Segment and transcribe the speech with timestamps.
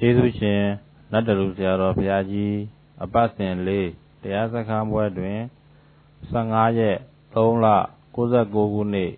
[0.00, 0.62] ကျေးဇူးရှင်
[1.12, 2.54] နတ်တလူဆရာတော်ဘုရားကြီး
[3.04, 3.88] အပတ်စဉ်လေး
[4.22, 5.38] တရားစခန်းပွဲတွင်
[6.32, 6.98] 15ရက်
[7.34, 7.66] 3လ
[8.16, 9.12] 69ခုနှစ်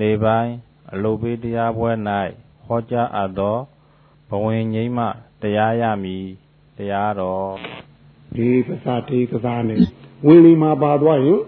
[0.00, 0.52] နေပိုင်း
[0.92, 1.90] အလုပေးတရားပွဲ၌
[2.66, 3.56] ဟောကြားအပ်သော
[4.30, 5.06] ဘဝင်ငိမ့်မှ
[5.42, 6.26] တရားရမည်
[6.78, 7.50] တရားတော်
[8.36, 9.80] ဒီပစာတေကစားနဲ့
[10.26, 11.40] ဝင်လီမှာပါသွားရင်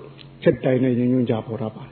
[0.42, 1.84] ချက်တိုင်နဲ့ရင်ညွှန်းကြပေါ်တာပါ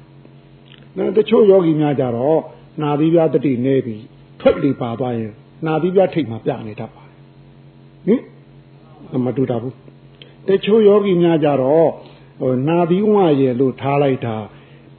[0.96, 2.40] နော်တချို့ယောဂီများကြတော့
[2.82, 4.04] နာသီးပြားတတိနေပြီး
[4.40, 5.32] ထွက်လီပါသွားရင်
[5.64, 7.02] နာသီးပြားထိတ်မှာပြနေတတ်ပါ
[8.06, 9.74] ဟင်မတူတာဘူး
[10.48, 11.88] တချို့ယောဂီများကြတော့
[12.40, 14.36] ဟိုနာသီးဝရဲ့လို့ထားလိုက်တာ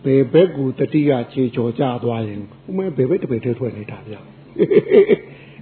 [0.06, 4.16] ဘယ်ဘက်ကူတတိကခြေချော်ကြသွားရင်ဥမဲဘယ်ဘက်တပည့်ထဲထွက်နေတာဗျ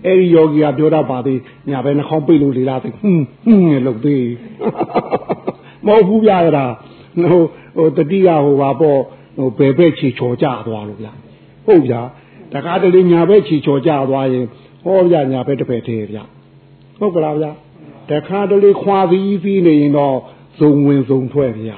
[0.06, 1.40] အဲ့ဒီယောဂီကပြောတတ်ပါသေး
[1.70, 4.26] ညာဘက်နှာခေါင်းပိတ်လို့လေလားသိဟွန်းဟွန်းနဲ့လုပ်သေး
[5.86, 6.66] မဟုတ်ဘူးဗျာအဲ့ဒါ
[7.22, 7.42] ဟို
[7.76, 9.00] ဟိုတတိကဟိုပါပေါ့
[9.38, 11.14] ဟိုဘယ်ဘက်ခြေချော်ကြသွားလို့ဗျာ
[11.66, 12.02] ဟုတ်ဗျာ
[12.54, 14.46] တကားတလေညာဘက်ခြေချော်ကြသွားရင်
[14.86, 16.24] ဟောဗျာညာဘက်တစ်ဖက်သေးဗျာ
[17.00, 17.52] ဟုတ်ကလားဗျာ
[18.12, 20.18] တခါတလေခွာပြီးပြီးနေရင်တော့
[20.60, 21.78] ဇုံဝင်ဇုံထွက်ဗျာ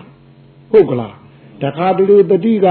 [0.72, 1.16] ဟုတ်ကလား
[1.64, 2.68] တခါတလေတတိက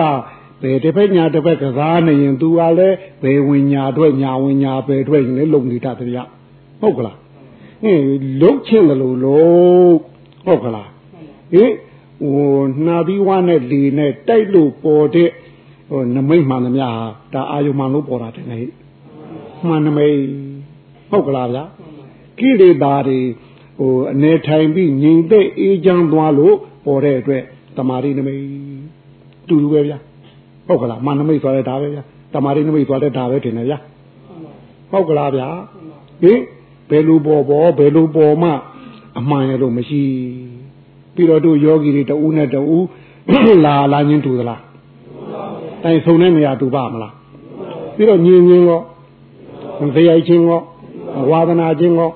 [0.63, 6.19] ဘယ်တစ်ဖက်ညာတစ်ဖက်ကစားနေရင် तू ကလည်းဘယ်ဝင်ညာထွက်ညာဝင်ညာပဲထွက်ရင်လည်းလုံနေတတ်တယ်ဗျ
[6.81, 7.17] ဟုတ်ကလား
[7.83, 8.05] ဟင်း
[8.43, 9.95] လုံချင်းလို့လို့
[10.47, 10.89] ဟုတ်ကလား
[11.53, 11.73] ဟင်
[12.21, 15.31] ဟိုနှာပြီးဝါနဲ့လေနဲ့တိုက်လို့ပေါ်တဲ့
[15.91, 16.87] ဟိုနမိတ်မှန်သမျှ
[17.35, 18.86] ဒါအာယုမှန်လို့ပေါ်တာတယ်ဟဲ့
[19.69, 20.19] မှန်နမိတ်
[21.11, 21.65] ဟုတ်ကလားဗျာ
[22.39, 23.19] ကိလေသာတွေ
[23.79, 26.55] ဟိုအနေထိုင်ပြီးငြိမ်သက်အေးချမ်းသွားလို့
[26.85, 27.43] ပေါ်တဲ့အတွက်
[27.77, 28.41] တမာရီနမိတ်
[29.49, 29.99] တူတူပဲဗျာ
[30.67, 32.03] ဟုတ်ကလားမှန်နမိတ်ဆိုရဲဒါပဲဗျာ
[32.35, 33.79] တမာရီနမိတ်ဆိုရဲဒါပဲထင်တယ်ဗျာ
[34.91, 35.49] ဟုတ်ကလားဗျာ
[36.23, 36.41] ဟင်
[36.91, 38.51] ဘယ်လိုပေါ်ပေါ်ဘယ်လိုပေါ်မှ
[39.19, 40.03] အမှန်ရလို့မရှိ
[41.15, 42.87] ပြီးတော့တို့ယောဂီတွေတူးနဲ့တူး
[43.65, 44.63] လာလာချင်းတူသလား
[45.83, 47.15] တိုင်ဆုံတဲ့နေရာတူပါမလား
[47.97, 48.83] ပြီးတော့ညင်ညင်ရော
[49.95, 50.61] ဇေယိုက်ချင်းရော
[51.31, 52.11] ဝါဒနာချင်းရော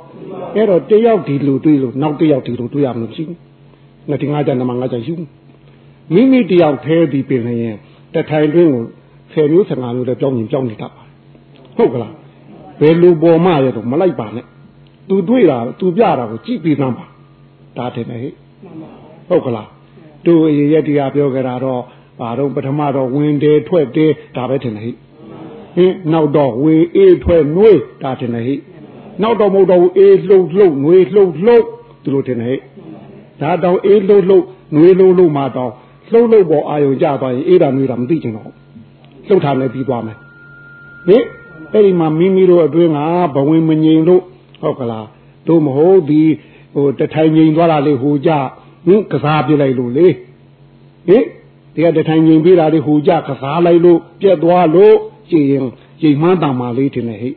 [0.57, 3.39] အဲ့တော့တယောက်ဒီလိုတွေးလို့နောက်တယောက်ဒီလိုတွေးရမလို့ရှိဘူး
[4.09, 5.29] ငါဒီငါကြနမငါကြရှိဘူး
[6.15, 7.77] မိမိတယောက်သေးပြီးပြင်နေရင်
[8.15, 8.85] တထိုင်တွင်းကို
[9.33, 11.05] 10မျိုး15မျိုးလည်းကြောင်းရင်ကြောင်းနေတတ်ပါ
[11.77, 12.15] ဟုတ်ကလား
[12.81, 14.47] ဘယ်လိုပေါ်မှရတော့မလိုက်ပါနဲ့
[15.09, 17.07] သူတွေးတာသူပြတာကိုကြည့်ပြီးသမ်းပါ
[17.77, 18.33] ဒါတည်းနဲ့ဟဲ့
[19.29, 19.69] ဟုတ်ကလား
[20.25, 21.81] သူအရေရက်တရားပြောကြတာတော့
[22.21, 24.91] ဘာတော့ပထမတော့ဝင်တယ်ထွက်တယ်ဒါပဲထင်တယ်ဟိ
[25.77, 28.55] ဟင်နောက်တော့ဝေအေးထွက်နှွေးဒါထင်တယ်ဟိ
[29.23, 31.65] နောက်တော့မဟုတ်တော့အေးလှုပ်လှုပ်နှွေးလှုပ်လှုပ်
[32.03, 32.59] သူတို့ထင်တယ်
[33.41, 34.45] ဟိဒါတော့အေးလှုပ်လှုပ်
[34.75, 35.73] နှွေးလှုပ်လှုပ်မှတော့
[36.13, 38.51] လှုပ်လှုပ်ပေါ်အာယုံကြသွားရင်အေးတာနှွေးတာမသိချင်တော့
[39.29, 40.17] လှုပ်ထားလည်းပြီးသွားမယ်
[41.09, 41.25] ဟင်
[41.73, 42.99] အဲ့ဒီမှာမိမိတို့အတွင်းက
[43.35, 44.23] ဘဝင်မငြိမ်လို့
[44.63, 45.07] ဟုတ်ကလား
[45.49, 46.23] တို့မဟုတ်ဒီ
[46.75, 48.31] ဟိုတထိုင်ငြိမ်သွားတာလေဟိုကြ
[48.87, 50.07] ဟင်ကစားပြလိုက်လို့လေ
[51.09, 51.25] ဟင်
[51.75, 54.95] ဒီကတထိုင်ငြိမ်ပေးတာလေဟိုကြကစားလိုက်လို့ပြက်သွားလို့
[55.33, 55.67] ကြည်ရင်
[56.01, 57.31] ကြည်မှန်းတံမာလေးတင်နေဟိ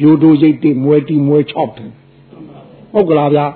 [0.00, 1.90] ယူတို့ရိတ်တိမွဲတီမွဲ6တယ်
[2.92, 3.46] ဟုတ်ကလားဗျာ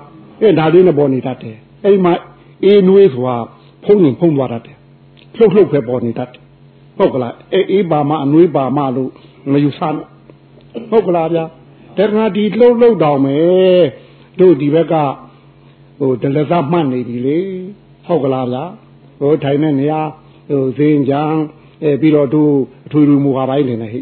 [0.41, 2.13] အဲဒါလေးနဲ့ပေါ်နေတတ်တယ်အဲ့ဒီမှာ
[2.63, 3.37] အေးနွေးဆိုတာ
[3.83, 4.77] ဖုံးရင်ဖုံးသွားတတ်တယ်
[5.37, 6.41] လှုပ်လှုပ်ပဲပေါ်နေတတ်တယ်
[6.97, 9.11] ဟုတ်ကလားအေးအေးပါမအနွေးပါမလို့
[9.51, 10.05] မယူဆနဲ့
[10.89, 11.45] ဟုတ်ကလားဗျာ
[11.97, 13.83] တခါဒီလှုပ်လှုပ်တောင်မယ်
[14.39, 14.93] တို့ဒီဘက်က
[15.99, 17.39] ဟိုဒလဇမှတ်နေပြီလေ
[18.07, 18.63] ဟုတ်ကလားဗျာ
[19.19, 20.01] ဟိုထိုင်တဲ့နေရာ
[20.49, 21.23] ဟိုဇင်းကြံ
[21.83, 22.51] အဲပြီးတော့တို့
[22.85, 24.01] အထွေထွေမူဟာပိုင်းနေနေဟိ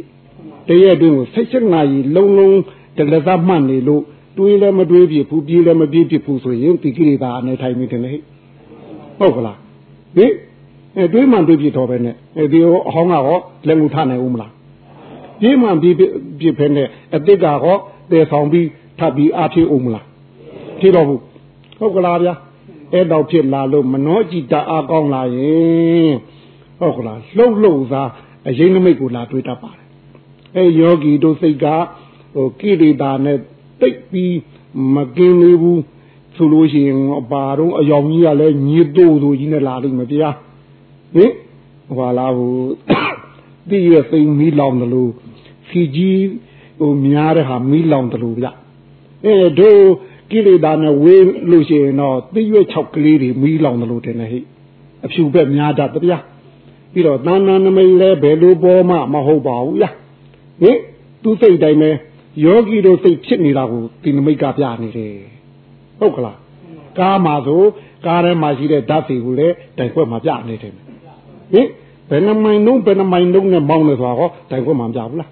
[0.67, 2.57] တရက်တွင်းကိုဆက်ချက်နာကြီးလုံးလုံး
[2.97, 4.03] ဒလဇမှတ်နေလို့
[4.37, 8.13] တွေးလည်းမတွေးပြဘူးပြေးလည်းမပြေးပြဘူးဆိုရင်ဒီကိရိတာအနေထိုင်နေတယ်ဟိ
[9.19, 9.57] ဟုတ်ကလား
[10.15, 10.25] ဟိ
[10.97, 14.51] အဲတွေးမှတွေးပြတော့ပဲနဲ့အဲဒီအဟောင်းကတော့လက်ငူထနိုင်ဦးမလား
[15.41, 15.95] ပြေးမှပြေး
[16.39, 17.79] ပြဖဲနဲ့အစ်စ်ကတော့
[18.11, 18.67] တည်ဆောင်ပြီး
[18.99, 20.05] ထပ်ပြီးအားဖြည့်ဦးမလား
[20.79, 21.21] ဖြည့်တော့ဘူး
[21.79, 22.33] ဟုတ်ကလားဗျာ
[22.93, 26.11] အဲ့တော့ဖြစ်လာလို့မနှောကြည်တအားကောင်းလာရင်
[26.81, 28.03] ဟုတ်ကလားလှုပ်လှုပ်သာ
[28.47, 29.85] အရင်နမိတ်ကိုလာတွေးတတ်ပါတယ်
[30.55, 31.65] အဲယောဂီတို့စိတ်က
[32.35, 33.37] ဟိုကိရိတာနဲ့
[33.81, 34.37] တိတ်ပြီး
[34.95, 35.81] မကင်းနေဘူး
[36.35, 36.99] ဆိုလို့ရှိရင်
[37.31, 40.29] ဘာတော့အယောင်ကြီးကလည်းညစ်တို့တို့ကြီးနဲ့လာလိမ့်မယ်ဗျာ
[41.15, 41.31] ဟင်
[41.95, 42.55] ဟွာလာဟို
[43.69, 45.11] တည့်ရစိမ်မီးလောင်တယ်လို့
[45.69, 46.25] ခီကြီး
[46.79, 48.47] ဟိုများတဲ့ဟာမီးလောင်တယ်လို့ဗျ
[49.25, 49.83] အဲတို့
[50.31, 54.39] ကိလေသာနဲ့ဝေးလို့ရှိရင်တော့သိရွက်6ကလေးတွေမီးလောင်တယ်လို့တင်နေဟိ
[55.05, 56.17] အဖြူဘက်များတတ်ဗျာ
[56.93, 59.95] ပြီးတော့သာနာနမိတ်လဲဘယ်လိုပေါ်မှမဟုတ်ပါဘူးလား
[60.61, 60.77] ဟင်
[61.23, 61.89] သူစိတ်တိုင်းပဲ
[62.43, 65.13] ယောဂီတို့စိတ်ဖြစ်နေတာကိုဒီနမိတ်ကပြနေတယ်
[65.99, 66.37] ဟုတ်ကလား
[66.99, 67.61] ကားမှာဆို
[68.05, 70.85] ကားထဲမှာရှိတဲ့ဓာတ်တွေကိုလည်းတိုင်ခွက်မှာပြနေတယ်ဟင်
[72.09, 75.29] ဘယ်နှမိုင်လုံးဘယ်နှမိုင်လုံးနဲ့မောင်းနေဆိုတာဟောတိုင်ခွက်မှာပြဘူးလား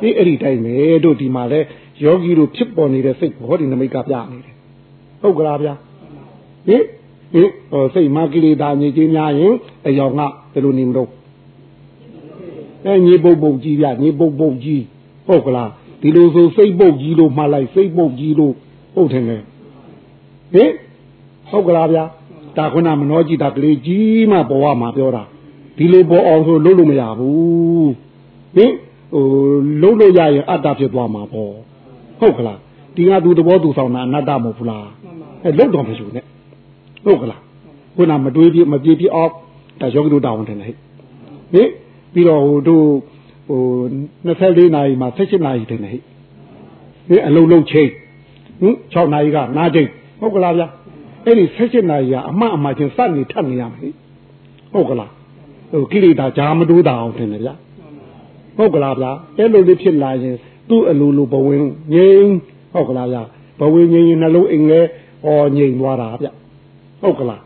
[0.00, 1.60] ဒီအဲ့ဒီတိုင်းပဲတို့ဒီမှာလဲ
[2.04, 4.54] ယောဂီတို့ဖြစ်ပေါ်နေတဲ့စိတ်ဘောဒီနမိတ်ကပြနေတယ်
[5.22, 5.74] ဟုတ်ကလားဗျာ
[6.68, 6.82] ဟင်
[7.32, 9.54] ဟင်ဟိုစိတ်မကိလေသာညစ်ကြေးများရင်
[9.86, 10.20] အယောင်က
[10.52, 11.10] ဘယ်လိုနေမလို့
[12.84, 14.82] အဲညီပုတ်ပုတ်ကြီးဗျညီပုတ်ပုတ်ကြီး
[15.26, 15.70] ဟုတ်ကလား
[16.00, 18.54] ဒီလိုဆိုစိတ်ပုတ်ကြီးလို့မှလိုက်စိတ်ပုတ်ကြီးလို့
[18.94, 19.38] ဟုတ်တယ်လေ
[20.52, 20.72] ဟင်
[21.50, 22.04] ဟုတ်ကလားဗျာ
[22.56, 25.22] ဒါခုနမနောကြည့်တာကလေးကြီးမှပေါ်ရမှာပြောတာ
[25.76, 27.90] ဒီလိုပေါ်အောင်ဆိုလုပ်လို့မရဘူး
[28.56, 28.72] ဟင်
[29.12, 29.24] ဟို
[29.82, 31.52] လုံးလို့ရရင်အတ္တဖြစ်သွားမှာပေါ့
[32.20, 32.58] ဟုတ်ကလား
[32.96, 34.86] ဒီကသူသဘောသူဆောင်တာအနတ္တမဟုတ်ဘူးလား
[35.44, 36.27] အဲလုံးတော်မရှိဘူးနဲ့
[37.04, 37.40] ဟုတ်ကလား
[37.96, 39.32] ခုနမတွေးပြမပြေပြအောင်
[39.80, 40.74] ဒါယောဂီတို့တောင်းတယ်ဟဲ့
[41.52, 41.68] ဟင်
[42.12, 42.86] ပြီးတော့ဟိုတို့
[43.48, 43.62] ဟို
[44.26, 46.02] 24နာရီမှာ16နာရီတင်တယ်ဟဲ့
[47.08, 47.90] ဟင်အလုံးလုံးချိန်
[48.60, 49.88] ဟင်6နာရီကနားချိန်
[50.20, 50.68] ဟုတ်ကလားဗျာ
[51.24, 53.94] အဲ့ဒီ16နာရီကအမှအမှချင်းစနေထပ်နေရမယ်
[54.72, 55.10] ဟုတ်ကလား
[55.72, 57.54] ဟိုကိလေသာဂျာမတိုးတာအောင်တင်တယ်ဗျာ
[58.56, 60.36] ဟုတ်ကလားဗျာအဲ့လိုလေးဖြစ်လာရင်
[60.68, 62.30] သူ့အလိုလိုဘဝင်ငြိမ်
[62.72, 63.22] ဟုတ်ကလားဗျာ
[63.60, 64.80] ဘဝင်ငြိမ်ရင်နှလုံးအိမ်လဲ
[65.24, 66.28] ဟောငြိမ်သွားတာဗျ
[67.02, 67.42] ဟုတ်ကလား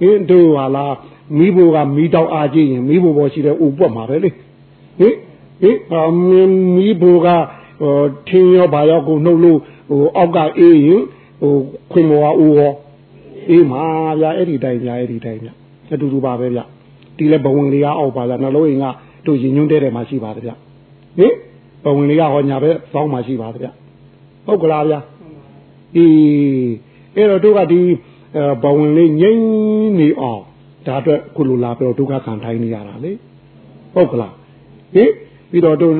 [0.00, 0.94] ဟင်းတို့ဟာလား
[1.38, 5.14] မိဘကမိတောက်အားကြည့်ရင်မိဘပေါ်ရှိတဲ့ဥပွက်မှာပဲလေဟင်
[5.60, 5.96] ဟင်အ
[6.28, 6.30] မ
[6.74, 7.26] မိဘက
[7.80, 9.58] ဟိုထင်းရောဘာရောကိုနှုတ်လို့
[9.90, 11.02] ဟိုအောက်ကအေးရင်
[11.40, 11.52] ဟို
[11.92, 12.72] ခွင်မောကဦးရော
[13.50, 13.82] အေးမှာ
[14.20, 15.48] ဗျာအဲ့ဒီတိုင်းဗျာအဲ့ဒီတိုင်းဗျ
[15.92, 16.60] အတူတူပါပဲဗျ
[17.16, 18.86] ဒီလဲဘဝင်လေးကအောက်ပါဗျာနှလုံးအိမ်က
[19.26, 20.52] တို့ရင်ညွန်းတဲ့တယ်မှာရှိပါတယ်ဗျ
[21.18, 21.32] ဟင်
[21.84, 23.68] ဘဝင်လေးကဟောညာပဲစောင်းမှာရှိပါတယ်ဗျ
[24.46, 24.94] ဟုတ်ကလားဗျ
[25.96, 26.70] အေး
[27.16, 27.80] အဲ့တော့တို့ကဒီ
[28.63, 29.43] ဘဝင်လေးငိမ့်
[29.99, 30.43] နေအောင်
[30.87, 33.11] ဒါအတွက်ခုလိုလာပြောဒုက္ခခံထိုင်းနေရတာလေ
[33.93, 34.33] ဟုတ်ကလား
[34.95, 35.11] ဟင်
[35.51, 35.93] ပြီးတော့တို့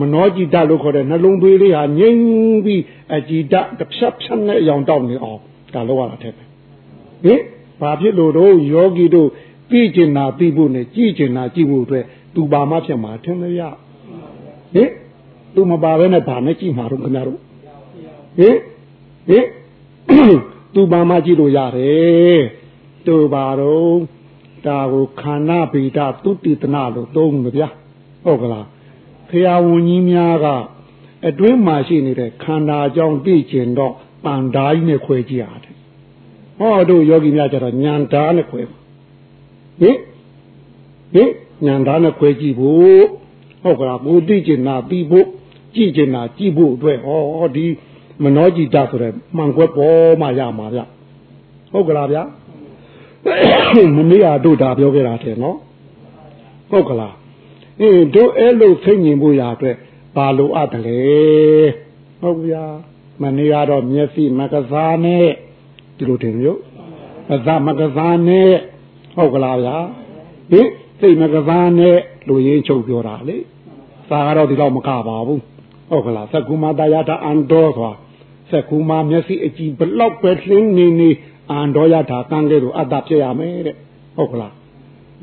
[0.00, 2.82] မနောจิตလို့ခေါ်တဲ့နှလုံးသွေးလေးဟာငိမ့်ပြီး
[3.14, 5.40] အจิตတစ်ဖြတ်ဖြတ်နဲ့အယောင်တောက်နေအောင်
[5.74, 7.40] ဒါလောက်ရတာတဲ့ဟင်
[7.80, 9.28] ဘာဖြစ်လို့တော့ယောဂီတို့
[9.70, 12.04] သိကျင်တာသိဖို့နဲ့ကြည်ကျင်တာကြည်ဖို့အတွက်
[12.34, 13.60] သူပါမဖြစ်မှာထင်မရ
[14.74, 14.90] ဟင်
[15.54, 17.38] သူမပါဘဲနဲ့ဗာနဲ့ကြည်မှာတော့ခင်ဗျားတို့
[18.38, 18.56] ဟင်
[19.28, 19.46] ဟင်
[20.75, 22.41] သူပါမကြည့်လို့ရတယ်
[23.05, 23.97] သူပါတော့
[24.65, 27.69] ဒါကိုခန္ဓာဗေဒသုတိတနာလို့သုံးလို့ဗျာ
[28.23, 28.65] ဟုတ်ကလား
[29.29, 30.47] ဖရာဝန်ကြီးများက
[31.27, 33.93] အတွင်းမှာရှိနေတဲ့ခန္ဓာအကြောင်းသိကျင်တော့
[34.25, 35.75] တန်ဓာကြီးနဲ့ခွဲကြည့်ရတယ်
[36.59, 38.77] ဟောတို့ယောဂီများကျတော့ညံဓာနဲ့ခွဲပါ
[39.81, 39.97] ဟင်
[41.13, 41.31] ဟင်
[41.65, 43.03] ညံဓာနဲ့ခွဲကြည့်ဖို့
[43.63, 45.27] ဟုတ်ကလားဘူသိကျင်တာပြီးဖို့
[45.75, 47.65] ကြည့်ကျင်တာကြည့်ဖို့အတွက်ဟောဒီ
[48.23, 50.79] မနောจิตဆိုတဲ့မှန်ကွက်ပေါ်မှရမှာဗျ
[51.71, 52.19] ဟုတ်ကလားဗျ
[53.95, 55.57] မမေးရတို့ဒါပြောခဲ့တာတဲ့နော်
[56.71, 57.15] ဟုတ်ကလား
[57.81, 59.75] အေးတို့အဲ့လိုဖိတ်ညင်ဖို့ရအတွက်
[60.15, 60.99] ဘာလို့အပ်တယ်လဲ
[62.21, 62.65] ဟုတ်ဗျာ
[63.21, 65.25] မနေ့ကတော့မျက်စိမကစားနဲ့
[65.97, 66.59] ဒီလိုတင်မျိုး
[67.33, 68.49] အသမကစားနဲ့
[69.15, 69.77] ဟုတ်ကလားဗျာ
[70.51, 70.67] ဟင်
[70.99, 71.97] စိတ်မကစားနဲ့
[72.27, 73.37] လူရင်းချုပ်ပြောတာလေ
[74.09, 75.41] သာကတော့ဒီတော့မကပါဘူး
[75.89, 77.93] ဟုတ်ကလားသက္ကုမတရားတာအန်တော်ဆိုတာ
[78.51, 81.09] သက္ကုမမျက်စိအကြည့်ဘလောက်ပဲလှင်းနေနေ
[81.49, 83.75] အန်တော်ရတာကံကဲ့သို့အတ္တဖြစ်ရမယ်တဲ့
[84.15, 84.53] ဟုတ်ကလား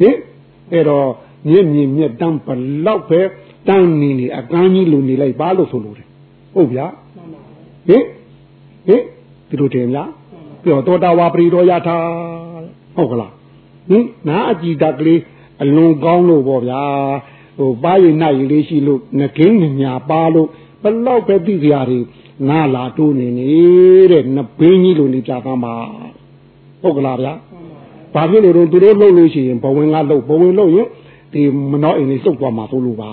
[0.00, 0.16] ဟင်
[0.72, 1.08] အဲ့တော့
[1.48, 2.48] မြင့်မြင့်မြတ်တမ်းဘ
[2.86, 3.20] လောက်ပဲ
[3.68, 6.08] တန်းနေနေအကန်းကြီးလူနေလိုက်ပါလို့ဆိုလို့တယ်
[6.54, 6.86] ဟုတ်ဗျာ
[7.88, 8.04] ဟင်
[8.86, 9.02] ဟင်
[9.48, 10.10] ဒီလိုတင်လား
[10.64, 11.96] ပြောတောတာဝါပရိတော်ရတာ
[12.96, 13.32] ဟုတ်ကလား
[13.90, 15.20] ဟင်နာအကြည်တကလေး
[15.62, 16.82] အလွန်ကောင်းလို့ပေါ့ဗျာ
[17.58, 20.48] ဟိုပါရင်နိုင်လေးရှိလို့ငကင်းညာပါလို့
[20.82, 22.04] ဘလောက်ပဲသိကြရတယ်
[22.48, 23.50] နာလာတိုးနေနေ
[24.10, 25.74] တဲ့နဘင်းကြီးလိုနေကြပါမှာ
[26.82, 27.32] ဟုတ်ကလားဗျာ
[28.14, 30.88] ဘာဖြစ်လို့သူတို့လှုပ်လို့ရှိရင်ဘဝင်ကလှုပ်ဘဝင်လှုပ်ရင်
[31.32, 31.40] ဒီ
[31.70, 33.10] မနှောအိမ်လေးလှုပ်သွားမှာသို့လို့ပါ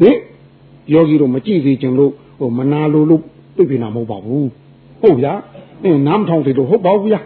[0.00, 0.16] ဟင်
[0.92, 3.22] ယောဂီတို့မကြည့်သေးခြင်းလို့ဟိုမနာလို့လို့
[3.56, 4.48] ပြပြနာမဟုတ်ပါဘူး
[5.02, 5.32] ဟုတ်ဗျာ
[5.84, 7.20] အင်းနားမထောင်သေးလို့ဟုတ်ပါဘူးဗျာ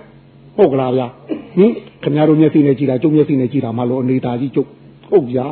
[0.56, 1.06] ဟုတ်ကလားဗျာ
[1.56, 1.70] ဟင်
[2.02, 4.68] ခင်ဗျားတို့မျက်စိနဲ့ကြည့်တာကျုပ်မျက်စိနဲ့ကြည့်တာမှလို့အနေသားကြီးကျုပ်
[5.10, 5.46] ဟုတ်ဗျာ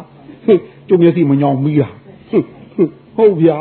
[0.47, 1.89] ဟင်ကျုပ်မျက်စိမညောင်မီးတာ
[3.17, 3.59] ဟုတ်ဗျာ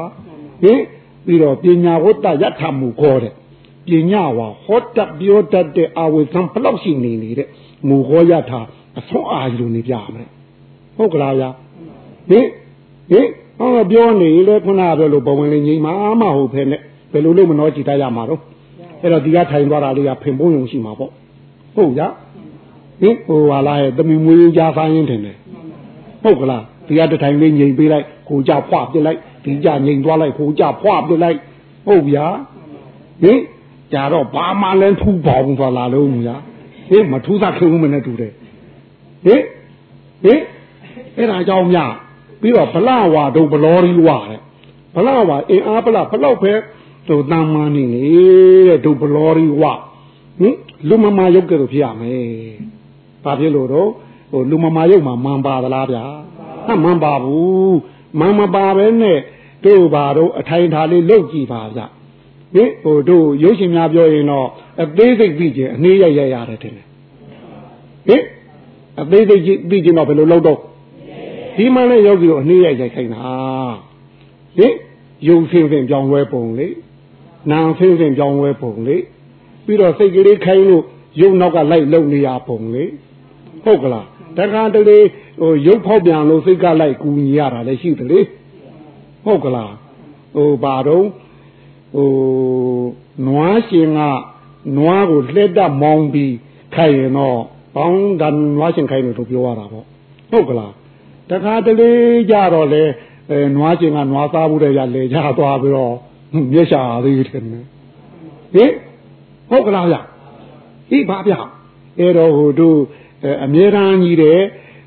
[0.63, 0.79] ဟင်
[1.26, 3.34] ပြီးတော့ပညာဝတ္တယထာမူခေါ်တဲ့
[3.88, 7.48] ပညာဝါဟောတတ်ပြောတတ်တဲ့အဝိဇံဘလောက်ရှိနေနေတဲ့
[7.88, 8.60] မူဟောယထာ
[9.00, 10.30] အဆုံးအာရုံနေပြမယ်
[10.98, 11.50] ဟုတ်ကလားဗျာ
[12.30, 12.46] ဟင်
[13.12, 13.28] ဟင်
[13.60, 16.78] ဟောပြောနေလေခုနကပြောလို့ဘဝင်လေးငိမ့်မှာမဟုတ်ဖ ೇನೆ
[17.12, 18.42] ဘယ်လိုလုပ်မနှောကြည့်တတ်ရမှာတော့
[19.02, 21.12] အဲ့တော့ဒီကထိုင်သွားတာလေးကဖင်ပုံးယုံရှိမှာပေါ့
[21.76, 22.02] ဟုတ်ကြ
[23.02, 25.38] ဟင်ဟိုဟာလားရဲ့တမီမွေးကြားဆိုင်ရင်ထင်တယ်
[26.24, 31.39] ဟုတ်ကလားဒီကတထိုင်လေးငိမ့်ပေးလိုက်ကိုကြဖွာပြစ်လိုက် ဒီကြငိမ့်သွားလိုက်ကိုကြဖွာပြစ်လိုက်
[31.88, 32.27] ဟုတ်ဗျာ
[33.24, 33.39] ဟင်
[33.93, 36.38] ကြတော့ဘာမှလည်းထူပေါင်းသွားလာလို့ညာ
[36.89, 38.34] ဟင်မထူးသားခင်ဦးမနဲ့တူတယ်
[39.25, 39.43] ဟင်
[40.24, 40.41] ဟင်
[41.17, 41.79] အဲ့ဒါကြောင့်မြ
[42.41, 44.39] ပြီးတော့ဗလာဝါတို့ဘလောရီဝါတဲ့
[44.96, 46.53] ဗလာဝါအင်အားဗလာဘလောက်ပဲ
[47.10, 48.03] တို့တမ်းမနေနေ
[48.67, 49.74] တဲ့တို့ဘလောရီဝါ
[50.39, 50.55] ဟင်
[50.89, 52.29] လူမမာရုပ်ကဲ့သို့ဖြစ်ရမယ်
[53.24, 53.89] ဘာဖြစ်လို့တော့
[54.31, 56.05] ဟိုလူမမာရုပ်မှာမန်ပါသလားဗျာ
[56.67, 57.77] ဟမ်မန်ပါဘူး
[58.20, 59.20] မန်မပါပဲနဲ့
[59.66, 61.82] တို့ဘာတို့အထိုင်ထားလေးလုတ်ကြည့်ပါဗျ
[62.54, 64.48] ဟင်ဟိုတို့ရုပ်ရှင်များပြောရင်တော့
[64.84, 66.86] အသေးစိတ်ပြီးခြင်းအနည်းရရရတယ်တင်တယ်
[68.08, 68.24] ဟင်
[69.01, 70.60] အသေးစိတ်ပြီးခြင်းတော့ဘယ်လိုလုပ်တော့
[71.56, 73.24] ဒီမှလည်းယောဂီတို့အနည်းရရိုက်ခိုင်းတာ
[74.58, 74.89] ဟင်ဟ
[75.28, 76.68] ရုပ်ဆင်းဆင်းပြောင်းလဲပုံလေ
[77.51, 78.98] နာမ်ဆင်းဆင်းပြောင်းလဲပုံလေ
[79.66, 80.84] ပြီးတော့စိတ်ကလေးခိုင်းလို့
[81.22, 82.84] ရုပ်နောက်ကလိုက်လုံနေရပုံလေ
[83.63, 84.08] ဟုတ်ကလား
[84.38, 85.00] တခါတလေ
[85.40, 88.20] ဟိုရုပ်ဖောက်ပြန်လို့စိတ်ကလိုက်ကူညီရတာလည်းရှိတယ်လေ
[89.26, 89.74] ဟုတ်ကလား
[90.36, 91.06] ဟိုဘာတော့
[91.96, 92.10] ဟို
[93.28, 94.00] နွားရှင်က
[94.78, 96.36] နွားကိုလှက်တမောင်းပြီး
[96.76, 97.40] ခိုင်ရင်တော့
[97.76, 99.86] ပေါင်းတန်နွားရှင်ခိုင်လို့ပြောရတာပေါ့
[100.32, 100.74] ဟုတ်ကလား
[101.30, 101.92] တခါတလေ
[102.32, 102.84] ကြတော့လေ
[103.30, 105.96] အဲနွားရှင်ကနွားစားမှုတဲ့ရလေကြသွားပြီးတော့
[106.54, 107.44] မျက်ရှာသေးတယ်ဟင်
[109.50, 109.98] ဟုတ်ကလားဗျ
[110.90, 111.34] ဟိပါဗျ
[112.00, 112.80] အဲ့တော့ဟိုတို့
[113.46, 114.40] အမြဲတမ်းကြီးတဲ့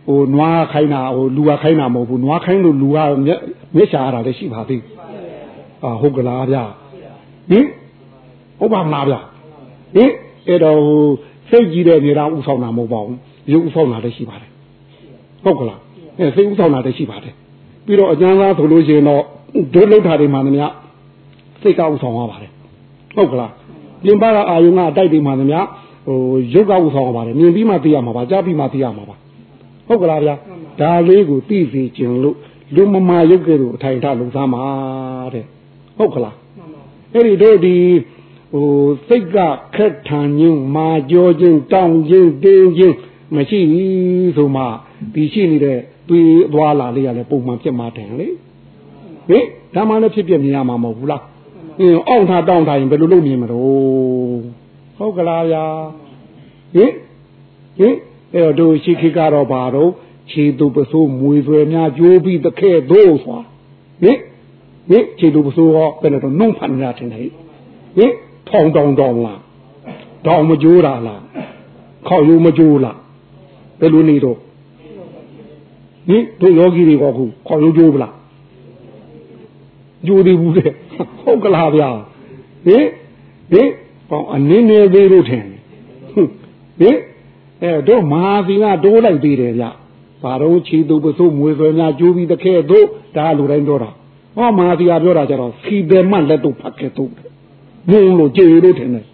[0.09, 4.83] ဟိုနွားခိုင်းတာဟိုလူကခိုင်းတာမဟုတ်ဘူးနွားခိုင်းလို့လူကမျက်ရှာရတာလည်းရှိပါသေး
[5.85, 6.57] အာဟုတ်ကလားဗျ
[7.51, 7.67] ဟင်
[8.59, 9.15] ဟုတ်ပါမလားဗျ
[9.95, 10.11] ဟင်
[10.49, 11.05] အဲ့တော့ဟို
[11.51, 13.19] စိတ်ကြီးတဲ့နေရာဥဆောင်တာမဟုတ်ပါဘူး
[13.53, 14.51] ရုပ်ဥဆောင်တာလည်းရှိပါတယ်
[15.45, 15.81] ဟုတ်ကလား
[16.19, 17.35] အဲစိတ်ဥဆောင်တာလည်းရှိပါတယ်
[17.87, 19.23] ပြီးတော့အကျမ်းသားဆိုလို့ရှိရင်တော့
[19.75, 20.67] ဒုလောက်တာတွေမှန်သမျှ
[21.63, 22.51] စိတ်ကောက်ဆောင်ရပါတယ်
[23.17, 23.53] ဟုတ်ကလား
[24.05, 25.59] ပြင်ပကအာယုံကအတိုက်တွေမှန်သမျှ
[26.07, 26.19] ဟို
[26.53, 29.17] ရုပ်ကောက်ဆောင်ရပါတယ်မြင်ပြီးမှသိရမှာပါကြားပြီးမှသိရမှာပါ
[29.87, 30.35] ဟုတ်ကလားဗျာ
[30.81, 32.37] ဒါလေးကိုသိစေခြင်းလို့
[32.75, 34.63] လူမမာရုပ်ကဲ့သို့အထိုင်ထလုံသားမှာ
[35.35, 35.45] တဲ့
[35.99, 36.37] ဟုတ်ကလား
[37.15, 37.77] အဲ့ဒီတို့ဒီ
[38.53, 38.69] ဟို
[39.09, 39.37] စိတ်က
[39.77, 42.97] ခက်ထန်ခြင်းမာကြောခြင်းတောင်းခြင်းတင်းခြင်း
[43.35, 44.63] မရှိဘူးဆိုမှ
[45.15, 45.79] ဒီရှိနေတဲ့
[46.09, 48.29] သွေးသွားလာလေးရလဲပုံမှန်ဖြစ်မှာတယ်လေ
[49.29, 49.45] ဟင်
[49.75, 51.23] ဒါမှလည်းဖြစ်ပြမြင်ရမှာမဟုတ်ဘူးလား
[51.81, 54.62] အင်းအောင့်ထားတောင်းထားရင်ဘယ်လိုလုပ်မြင်မလို့
[54.97, 55.65] ဟုတ်ကလားဗျာ
[56.75, 56.93] ဟင်
[57.79, 57.97] ဟင်
[58.35, 59.91] အဲ့တော့တို့ရှိခိကတော့ဘာတော့
[60.31, 63.39] ခြေသူပစိုးမွေဆွဲများကြိုးပြီးတခဲတို့စွာ
[64.03, 64.19] ဟင်
[64.91, 67.29] ဟင်ခြေသူပစိုးဟောဘယ်နဲ့တော့နှုံဖန်နေတာတင်တယ်
[67.97, 68.13] ဟင်
[68.49, 69.41] ထောင်တောင်တောင်လား
[70.27, 71.23] တောင်မကြိုးတာလား
[72.09, 72.99] ခေါက်ရိုးမကြိုးလား
[73.81, 74.39] ဘယ်လိုနေတော့
[76.09, 78.15] ဟင်တို့ယောဂီတွေကခုခေါက်ရိုးကြိုးပလား
[80.07, 80.73] ကြိုးသေးဘူးတဲ့
[81.21, 81.89] ဟုတ်ကလားဗျာ
[82.67, 82.87] ဟင်
[83.53, 83.69] ဟင်
[84.13, 85.45] ပေါင်းအနည်းနည်းသေးလို့ထင်
[86.81, 86.99] ဟင်
[87.63, 89.65] အဲတို့မဟာစီကတိုးလိုက်သေးတယ်ဗျ
[90.23, 93.91] ဘာတော့ခြေသူပစိုးမွေဆွဲများကျိုးပြီးတခဲတို့ဒါလူတိုင်းပြောတာ
[94.37, 97.11] ဟောမဟာစီကပြောတာကြတော့စီတယ်မှလက်တို့ဖတ်ခဲ့တို့
[97.91, 99.07] မုံလို့ကြေလို့ထင်တယ်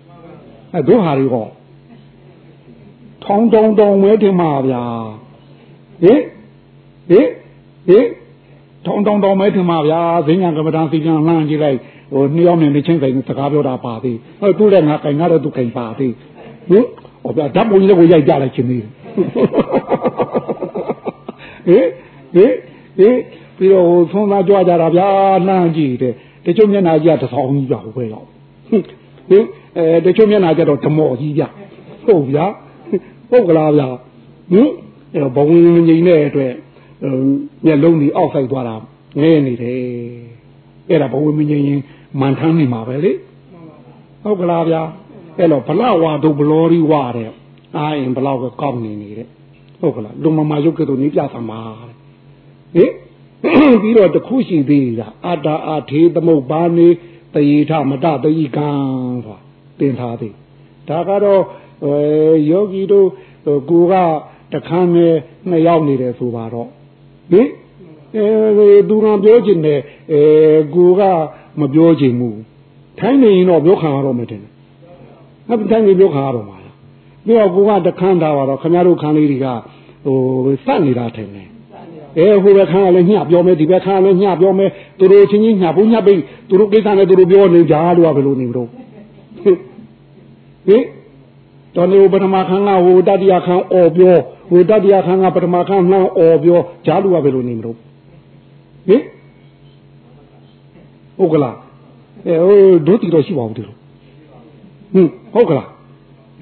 [0.75, 1.47] အဲတို့ဟာတွေဟော
[3.25, 4.83] ထောင်းတောင်းတောင်းမဲထင်ပါဗျာ
[6.03, 6.21] ဟင်
[7.11, 7.29] ဟင်
[7.89, 8.07] ဟင်
[8.87, 11.79] ထောင်းတောင်းတောင်းမဲထင်ပါဗျာဈဉ္ညာကမ္မဋ္ဌာန်းစီကံလှမ်းကြည့်လိုက်
[12.13, 16.13] ဟိုနှစ်ယောက်နဲ့နေချင်းဆိုင်စကားပြောတာပါသေးဟဲ့သူ့လည်းငါကင်ငါတော့သူကင်ပါသေး
[16.71, 16.85] ဟင်
[17.23, 18.93] ဟောဗျာဓာတ်ပုံကြီးလည်းကိုရိုက်ကြလိုက်ချင်းသေးဟင်
[22.35, 22.53] ဟင်
[22.99, 23.17] ဟင်
[23.57, 25.09] ပြီးတော့ဟိုသုံးသားကြွကြတာဗျာ
[25.47, 29.45] လှမ်းကြည့်တယ်တချို့မျက်နှာကြီးကတဆောင်းကြီးပြဟိုပဲရောက်ဟင်
[29.77, 31.43] အဲတချို့မျက်နှာကျတော့ဓမော်ကြီးပြ
[32.05, 32.47] ဟုတ်ဗျာ
[33.31, 33.89] ဟုတ်ကလားဗျာ
[34.53, 34.71] ဟင်
[35.15, 36.53] အဲဘဝင်းငိမ့်တဲ့အတွက်
[37.65, 38.75] မျက်လုံးကြီးအောက်ဆိုင်သွားတာ
[39.21, 39.79] ငဲနေတယ်
[40.89, 41.81] အဲ့ဒါဘဝင်းငိမ့်ရင်
[42.21, 43.13] မန်ထမ်းနေမှာပဲလေ
[44.23, 44.83] ဟုတ်ကလားဗျာ
[45.39, 47.31] အဲ့တော့ဘလဝါတို့ဘလောရီဝါတဲ့
[47.77, 49.29] အာရင်ဘလောက်ကောက်နေနေတဲ့
[49.81, 51.61] ဟုတ်ကလားလူမမာရုပ်ကဲ့သို့နေပြသမှာ
[52.77, 52.91] တဲ့
[53.45, 56.89] ဟင်ပြီးတော့တခုရှိသေးတာအတာအာထေသမုတ်ပါနေ
[57.35, 58.69] တယေထမတတယိကံ
[59.25, 59.39] ဆိုတာ
[59.79, 60.35] တင်ထားသေး
[60.89, 61.43] ဒါကတော့
[61.85, 61.95] အဲ
[62.51, 63.09] ယောဂီတို့
[63.71, 63.95] ကိုက
[64.53, 65.15] တခန်းနဲ့
[65.49, 66.69] နှစ်ယောက်နေတယ်ဆိုပါတော့
[67.33, 67.49] ဟင်
[68.17, 69.81] အဲသူကပြောချင်တယ်
[70.13, 70.23] အဲ
[70.75, 71.03] ကိုက
[71.61, 72.39] မပြောချင်ဘူး
[72.99, 74.41] ထိုင်းနေရင်တော့ပြောခံရတော့မယ်တင်
[75.49, 76.57] ဟုတ်ထိုင်းနေပြောခံရတော့မှာ
[77.27, 79.47] ပြီးတော့ကိုကတခန်းထားပါတော့ခင်ဗျားတို့ခန်းလေးတွေက
[80.05, 81.49] ဟိုစက်နေတာထင်တယ်
[82.19, 88.69] အဲဟိုဘက်ခန်းကလည်းညပြောမယ်ဒီဘက်ခန်းကလည်းညပြောမယ်သူတို့ချင်းချင်းညဖို့ညပိတ်သူတို့ကိစ္စနဲ့သူတို့ပြောနေကြလို့ကဘယ်လိုနေမလို့
[90.69, 90.83] ဟင်
[91.77, 94.15] တော်နေပထမခန်းကဟိုတတိယခန်းအော်ပြော
[94.51, 97.77] ဟိုတတိယခန်းကပထမခန်းနှောင်းအော်ပြောကြားလို့ကဘယ်လိုနေမလို့
[98.89, 99.03] ဟင်
[101.19, 101.57] ဟုတ်ကလား
[102.27, 103.75] အဲဟိုဒုတိတော့ရှိပါဘူးဒီလို
[104.95, 105.69] ဟင်ဟုတ်ကလား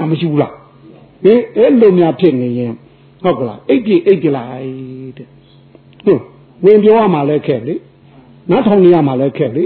[0.03, 0.53] အမရှိဘူးလား
[1.25, 2.73] ဟင်အဲ့လိုများဖြစ်နေရင်
[3.23, 5.29] ဟုတ်ကလားအိတ်ပြအိတ်ပြလိုက်တဲ့
[6.05, 6.21] ဟင်
[6.65, 7.75] ဝင်ပြောရမှာလဲခက်လေ
[8.51, 9.65] နားထောင်နေရမှာလဲခက်လေ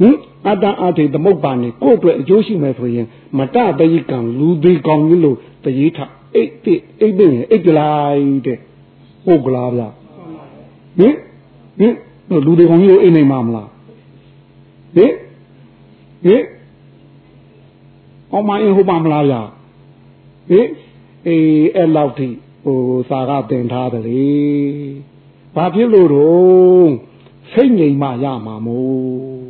[0.00, 0.16] ဟင်
[0.46, 3.06] အတ္တအထေသမုတ်ပါနေကိုယ့်အတွက်အကျိုးရှိမယ်ဆိုရင်
[3.38, 5.98] မတတယိကံလူသေးကောင်းကြီးလို့တရေထ
[6.34, 8.58] အိတ်တိအိတ်ပင်အိတ်ပြလိုက်တဲ့
[9.26, 9.82] ဟုတ်ကလားဗျ
[10.98, 11.14] ဟင်
[11.78, 11.94] ဟင်
[12.46, 13.68] လူသေးကောင်းကြီးကိုအိတ်နိုင်မှာမလား
[14.96, 15.12] ဟင်
[16.24, 16.44] ဟင်
[18.32, 19.36] အောင်မအင်းဟုတ်ပါမလားဗျ
[20.50, 20.68] ဟင်
[21.26, 22.28] အေးအဲ့လောက်ထိ
[22.64, 24.24] ဟိုစာကတင်ထားတယ်လေ
[25.54, 26.90] ဘာဖြစ်လို့တော့
[27.52, 29.44] စိတ်ငြိမ်မှရမှာမို့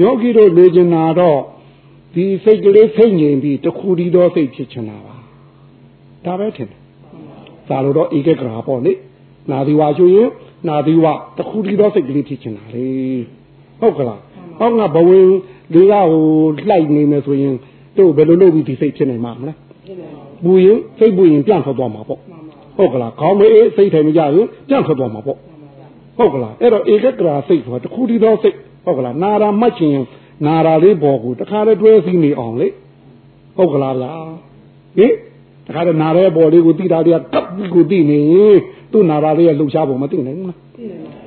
[0.00, 1.40] ယောဂီတို့လိုချင်တာတော့
[2.14, 5.16] ဒီစိတ်ကလေးစိတ်ငြိမ်ပြီးတခုတည်းသောစိတ်ဖြစ်ချင်တာပါ
[6.24, 6.80] ဒါပဲထင်တယ်
[7.68, 8.92] သာလို့တော့ဧကဂရာပေါ့လေ
[9.50, 10.28] နာသီဝါဆိုရင်
[10.68, 11.06] နာသီဝ
[11.38, 12.88] တခုတည်းသောစိတ်ကလေးဖြစ်ချင်တာလေ
[13.80, 14.20] ဟဟုတ်ကလား
[14.58, 15.28] ဟောငါဘဝင်
[15.74, 16.24] လေးကဟို
[16.70, 17.54] လိုက်နေမယ်ဆိုရင်
[17.96, 19.54] တို့ဘယ်လိုလုပ်ပြီးဒီစိတ်ဖြစ်နိုင်မှာမလဲ
[20.44, 22.20] ပူရင်စိတ်ပူရင်ပြန့်ထွက်သွားမှာပေါ့
[22.76, 25.38] ဟုတ်ကလားခေါင်းမေးအေးစိတ်ထိုင်မကြရင်ပြန့်ထွက်သွားမှာပေါ့
[26.18, 29.96] ဟုတ်ကလားအဲ့တော့ဧကဂရာစိတ်ဆိုတာတခုတည်းသောစိတ်ဟုတ်ကလားနာရာမှတ်ချင်
[30.46, 32.68] နာရာလေးပေါ်ကိုတခါတည်းတွဲစီနေအောင်လေ
[33.56, 34.10] ဟုတ်ကလားဗျာ
[34.98, 35.12] ဟင်
[35.66, 38.20] တခါတည်းနာရဲပေါ်လေးကိုတိတာတွေကကပ်ပြီးကိုတိနေ
[38.92, 40.58] သူ့နာရာလေးရဲ့လှုပ်ရှားပုံမသိနိုင်ဘူးလား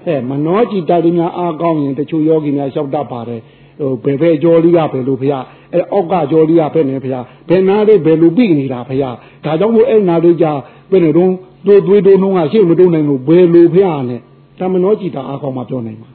[0.06, 3.40] အဲမနောจิตတွေများအားကောင်းရင်တချို့ယောဂီများလျှောက်တတ်ပါတယ်
[3.78, 9.14] ဟိုဘယ်ဘယ်ကြောလေးကဘယ်လိုဖရားအဲအောက်ကကြောလေးကဘယ်နေဖရားဘယ်နာလေးဘယ်လိုပြီးနေတာဖရား
[9.44, 10.46] ဒါကြောင့်မို့အဲ့နာလေးကြ
[10.90, 11.30] ဘယ်နေတော့
[11.66, 14.20] သွေးသွေးတုံးတုံးကရှေ့မတုံးနိုင်လို့ဘယ်လိုဖရားနဲ့
[14.58, 16.10] တမနောจิตအားကောင်းမှပြောနိုင်မှာ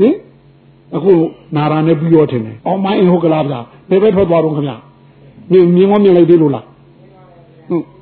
[0.00, 0.14] ဟင်
[0.96, 1.12] အခု
[1.56, 4.76] နာရာနဲ့ပြီးရောထင်တယ်အောင်မိုင်းဟုတ်ကလားဗျာဘယ်ဘက်ထွက်သွားတော့ခင်ဗျာ
[5.52, 6.64] မြင်မြင်မမြင်လိုက်သေးလို့လား
[7.68, 7.84] ဟုတ်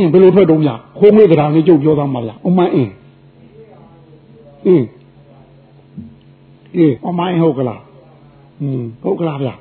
[0.00, 2.92] င်းဘယ်လိုထွက်တော့ဗျာခိုးငွေကရာလေးကြုတ်ပြောသားမှာဗျာအောင်မိုင်းအင်း
[4.66, 4.86] အင်း
[6.76, 7.82] အေးအမိုင်းဟုတ်ကလား
[8.60, 9.54] อืมဟုတ်ကလားဗျာ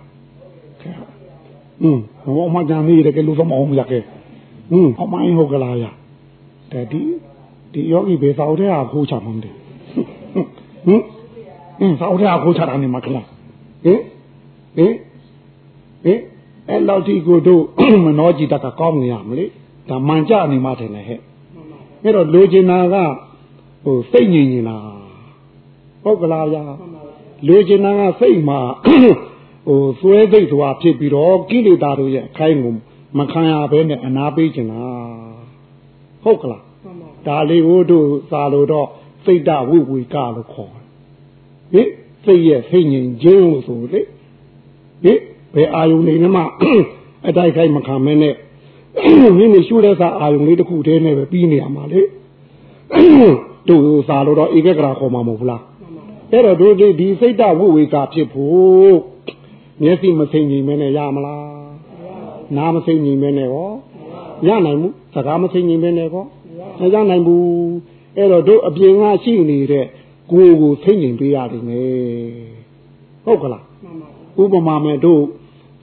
[1.82, 4.04] อืมဟောမကြမ်းနေတယ်ကလူသမအောင်မရခဲ့
[4.72, 5.92] อืมအမိုင်းဟုတ်ကလားဗျာ
[6.72, 7.00] တဲ့ဒီ
[7.74, 9.56] ဒီယောဂီဘေသာဦးတဲ့အခိုးချမှန်းတယ်
[10.86, 11.02] ဟင်
[11.80, 13.26] အင်းသာဦးတဲ့အခိုးချတာနေမှာခလား
[13.86, 14.00] ဟင်
[14.76, 14.94] ဟင်
[16.04, 16.20] ဟင်
[16.70, 17.62] အဲ့လောက်ဒီကိုတို့
[18.06, 19.46] မနှောကြည့်တတ်ကကောင်းနေရမလေ
[19.91, 21.21] ဒါမှန်ကြနေမှတယ်လေဟဲ့
[22.03, 22.97] အဲ့တော့လိုချင်တာက
[23.85, 24.77] ဟိုစိတ်ငြိမ်နေတာ
[26.03, 26.63] ဟုတ်ကလားဗျာ
[27.47, 32.75] လူကျင်နာကစိတ်မှာဟိုသွဲသိပ်စွာဖြစ်ပြီးတော့ကိလေသာတို့ရဲ့အခိုင်းကို
[33.19, 34.83] မခံရဘဲနဲ့အနာပေးကျင်တာ
[36.23, 36.63] ဟုတ်ကလား
[37.27, 38.89] ဒါလေးကိုတို့သာလို့တော့
[39.25, 40.75] စိတ်တဝိဝေကလို့ခေါ်
[41.73, 41.89] တယ်
[42.25, 44.01] ဟိစိတ်ရဲ့စိတ်ငြိမ်ခြင်းလို့ဆိုလေ
[45.03, 45.13] ဟိ
[45.55, 46.43] ဘယ်အာယုန်နေမှ
[47.29, 48.35] အတိုက်ခိုက်မခံမဲနဲ့
[49.37, 52.01] မိမိရှုတဲ့စာအာယုန်လေးတစ်ခုတည်းနဲ့ပဲပြီးနေရမှာလေ
[53.69, 55.63] တို့သာလို့တော့ဧကဂရာခေါ်မှာမဟုတ်ဘူးလား
[56.33, 58.97] အဲ့တော့တို့ဒီစိတ်တဝိဝေကဖြစ်ဖို့
[59.83, 61.45] မျက်စိမစိမ့်ညီမဲနဲ့ရမလား
[62.57, 63.71] နားမစိမ့်ညီမဲနဲ့ရော
[64.47, 66.25] ရနိုင်ဘူးစကားမစိမ့်ညီမဲနဲ့ရော
[66.81, 67.45] မရနိုင်ဘူး
[68.17, 69.87] အဲ့တော့တို့အပြင်ကရှိနေတဲ့
[70.31, 71.91] ကိုယ်ကိုစိမ့်ညီပေးရတယ်မယ်
[73.25, 73.65] ဟုတ်ကလား
[74.43, 75.23] ဥပမာမဲ့တို့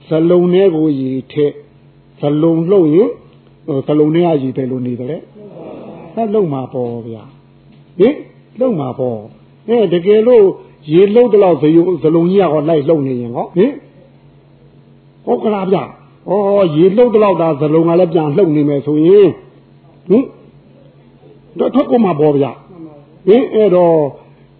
[0.08, 1.52] ဇလုံထဲကိုရည်ထက်
[2.20, 3.08] ဇလုံလှုပ်ရင်
[3.86, 5.18] ဇလုံထဲကရည်ပဲလို့နေတယ်လေ
[6.14, 7.24] ဆက်လုံမှာပေါ့ဗျာ
[7.98, 8.14] ဟင်
[8.60, 9.18] လုံမှာပေါ့
[9.68, 10.44] အဲတကယ်လို့
[10.92, 13.72] ရေလှုပ်တော့ဇယုံဇလုံးကြီးကဟောလိုက်လှုပ်နေရင်ဟောဟင်
[15.24, 15.82] ဟုတ်ကလားဗျဩ
[16.76, 19.28] ရေလှုပ်တော့တာဇလုံးကလည်းပြန်လှုပ်နေမယ်ဆိုရင်
[20.08, 20.24] ဟင်
[21.58, 22.46] တော့ထွက်ကုန်မှာပေါ့ဗျ
[23.28, 23.96] ဟင်အဲ့တော့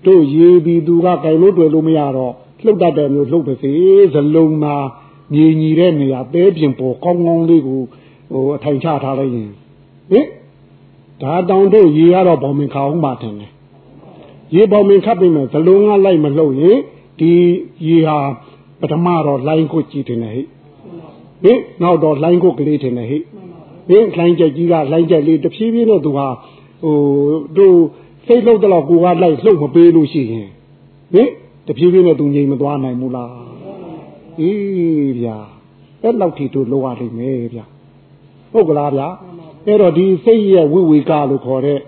[0.06, 2.32] တို့ရေပြီးသူကကြိုင်လို့တွေ့လို့မရတော့
[2.64, 3.72] လှုပ်တတ်တယ်မျိုးလှုပ်ပါစေ
[4.14, 4.76] ဇလုံးမှာ
[5.34, 7.80] ညီညီတဲ့နေရာပဲပြင်ပေါ်ကောင်းကောင်းလေးကို
[8.32, 9.50] ဟိုအထိုင်ချထားလိုက်ရင်
[10.10, 10.26] ဟင်
[11.22, 13.34] ဒါတောင်တို့ရေကတော့ဘောင်မင်ခအောင်ပါတယ်
[14.54, 16.78] ရေပေါမင်ခတ်ပြီးမှဇလုံးကလိုက်မလှုပ်ရင်
[17.20, 17.32] ဒီ
[17.86, 18.18] ရေဟာ
[18.80, 20.44] ပထမတော့လိုင်းကိုကြည့်တယ်ဟဲ့
[21.42, 23.22] ဟင်နောက်တော့လိုင်းကိုကလေးတယ်ဟဲ့ဟင်
[24.18, 26.28] လိုင်းချက်ကြီးကလိုင်းချက်လေးတဖြည်းဖြည်းနဲ့သူဟာ
[26.82, 26.96] ဟို
[27.56, 27.76] တို့
[28.26, 30.48] စိတ်လှုပ်တော့ကိုကလိုက်လှုပ်မပေးလို့ရှိရင်
[31.14, 31.28] ဟင်
[31.66, 33.47] တဖြည်းဖြည်းနဲ့သူငြိမ်မသွားနိုင်ဘူးလား
[34.40, 35.36] အေးဗျာ
[36.02, 37.64] အဲ့လောက်ထိတို့လောရလိမ့်မယ်ဗျာ
[38.52, 39.08] ဟုတ်ကလားဗျာ
[39.66, 41.78] အဲ့တော့ဒီစိတ်ရဲ့ဝိဝေကလို့ခေါ်တဲ့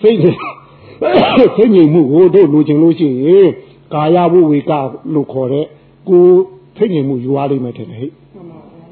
[0.00, 0.18] စိတ်
[1.56, 3.48] စိတ်ငြိမ်မှုကိုတို့လိုချင်လို့ရှိရင်
[3.94, 4.72] ကာယဝိဝေက
[5.14, 5.66] လို့ခေါ်တဲ့
[6.08, 6.24] ကို
[6.76, 8.10] စိတ်ငြိမ်မှုယူရလိမ့်မယ်ထင်တယ်ဟဲ့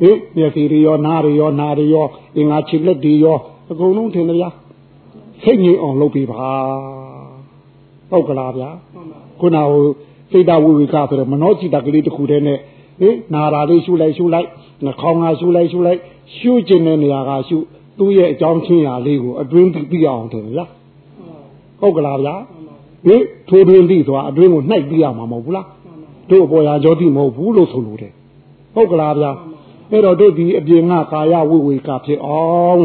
[0.01, 3.39] ဟင်မျက်စိတွေရောနားတွေရောနားတွေရောအင်္ဂါခြေလက်တွေရော
[3.71, 4.51] အကုန်လုံးထင်တယ်ဗျာ
[5.45, 6.43] စိတ်ငြိမ်အောင်လုပ်ပေးပါ
[8.11, 8.69] ဟုတ်ကလားဗျာ
[9.41, 9.75] ခုနက
[10.31, 12.59] စိတ်တဝိဝေကဆိုတော့မနောจิตကလေးတစ်ခုတည်းနဲ့
[13.01, 14.49] ဟင်နာရာလေးရှုလိုက်ရှုလိုက်
[14.85, 16.01] နှာခေါင်းကရှုလိုက်ရှုလိုက်
[16.37, 17.57] ရှုကျင်တဲ့နေရာကရှု
[17.99, 20.65] သူ့ရဲ့အကြောင်းချင်းရာလေးကိုအတွင်းသိအောင်တယ်ဗျာ
[21.81, 22.35] ဟုတ်ကလားဗျာ
[23.07, 25.67] ဟင်ထိုးတွင်သိဆိုတာအတွင်းကိုနှိုက်ပြရမှာမဟုတ်ဘူးလား
[26.31, 28.13] တို့အပေါ်ရာကြောတိမဟုတ်ဘူးလို့ဆိုလို့တယ်
[28.75, 29.31] ဟုတ်ကလားဗျာ
[29.91, 32.85] အဲ့တော့တို့ဒီအပြင်ကကာယဝိဝေကဖြစ်အောင်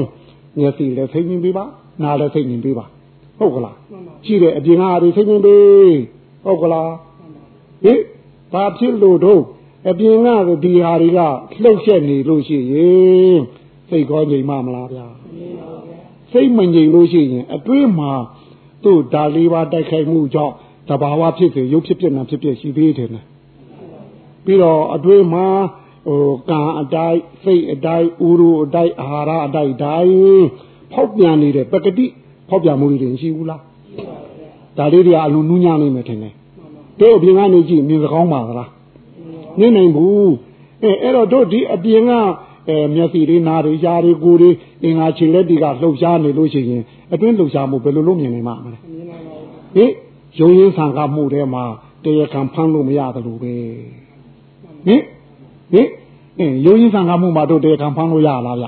[0.58, 1.66] မျက်စိလည်းသိမြင်ပေးပါ
[2.02, 2.86] နားလည်းသိမြင်ပေးပါ
[3.40, 3.76] ဟုတ်ကလား
[4.26, 5.98] ရှိတယ်အပြင်ကအားသိမြင်ပေး
[6.46, 6.90] ဟုတ်ကလား
[7.84, 8.00] ဟင်
[8.54, 9.42] ဘာဖြစ်လို့တို့
[9.90, 10.28] အပြင်က
[10.64, 11.20] ဒီဟာတွေက
[11.64, 13.40] လှုပ်ဆက်နေလို့ရှိရင်
[13.90, 15.08] စိတ်ကောငြိမ်မမလားဗျာ
[16.32, 18.12] စိတ်မငြိမ်လို့ရှိရင်အတွင်းမှာ
[18.84, 20.54] သူ့ဒါလေးပါတိုက်ခိုက်မှုကြောင့်
[20.90, 23.26] တဘာဝဖြစ်စေရုပ်ဖြစ်ဖြစ်နာဖြစ်ဖြစ်ရှိသေးတယ်နဲ့
[24.46, 25.48] ပြီးတော့အတွင်းမှာ
[26.08, 30.46] ဟိုကံအတိုင်းစိတ်အတိုင်းဥရုအတိုင်းအာဟာရအတိုင်းတိုင်း
[30.94, 32.06] ဖောက်ပြန်နေတဲ့ပကတိ
[32.50, 33.62] ဖောက်ပြန်မှုတွေရှိဘူးလား
[34.78, 36.34] ဒါလေးတွေအလုံးနူးညံ့နေမယ်ထင်တယ်
[37.00, 38.70] တို့အပြင်ကနေကြည့်မြင်စကောင်းပါသလား
[39.60, 40.32] နေနိုင်ဘူး
[40.84, 42.12] အဲအဲ့တော့တို့ဒီအပြင်က
[42.70, 44.50] အဲမျက်စိတွေနားတွေရှားတွေကိုယ်တွေ
[44.84, 48.80] အင်္ဂါခြေလက်တွေကလှုပ်ရှားနေလို့ရှိရင်အတွင်းလှုပ်ရှားမှုဘယ်လိုလုပ်မြင်နိုင်မှာမလဲ
[49.76, 49.92] ဟင်
[50.40, 51.64] ရုံရင်းဆံကမှုထဲမှာ
[52.04, 53.54] တရားခံဖမ်းလို့မရသလိုပဲ
[54.86, 55.02] ဟင်
[55.74, 55.88] ဟင်
[56.40, 58.66] အင်းရုံရင်းဆံကမှုမှာတို့တရားခံဖမ်းလို့ရလားဗျ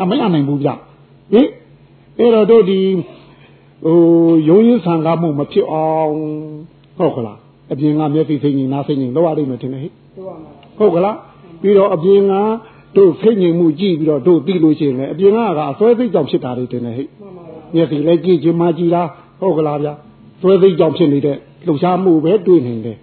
[0.00, 0.78] အမရနိုင်ဘူးဗျဟင်
[2.18, 2.80] အဲ့တော့တို့ဒီ
[3.84, 3.98] ဟို
[4.48, 6.14] ရုံရင်းဆံကမှုမဖြစ်အောင်
[6.98, 9.92] ဟုတ်ကလား အပြင်ကမျက်စိစိတ်ကြီးနားစိတ်ကြီးလောက်ရလိမ့်မယ်ထင်တယ်ဟဲ့
[10.78, 11.16] ဟုတ်ကလား
[11.60, 12.34] ပြီးတော့အပြင်က
[12.96, 15.38] တို့စိတ်ငြိမ်မှုကြည့်ပြီးတော့တို့သိလို့ရှိရင်လည်းအပြင်က
[15.70, 17.08] အစွဲစိတ်ကြောင့်ဖြစ်တာတွေတင်တယ်ဟဲ့
[17.74, 19.08] မျက်စိလည်းကြည့်ခြင်းမကြည့်လား
[19.40, 19.88] ဟုတ်ကလားဗျ
[20.42, 22.98] စွဲစိတ်ကြောင့်ဖြစ်နေတဲ့လှုပ်ရှားမှုပဲတွေ့နေတယ်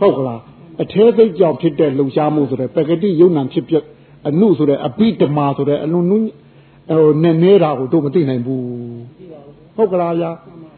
[0.00, 0.40] ဟုတ်ကလား
[0.82, 3.74] အထဲစိတ်ကြောင့်ဖြစ်တဲ့လှုပ်ရှားမှုဆိုတဲ့ပကတိယုံနာဖြစ်ပြ
[4.28, 6.18] အနုဆိုတဲ့အပိဓမာဆိုတဲ့အလွန်နု
[6.90, 8.62] ဟိုနဲ့နေတာကိုတို့မသိနိုင်ဘူး
[9.76, 10.26] ဟုတ်ကလားဗျ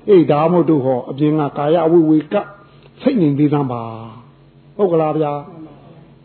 [0.08, 2.34] အေးဒါမို့တို့ဟောအပြင်ကကာယဝိဝေက
[3.02, 3.82] စိတ်ငြိမ်သေးသမ်းပါ
[4.76, 5.32] ဟုတ်ကလားဗျာ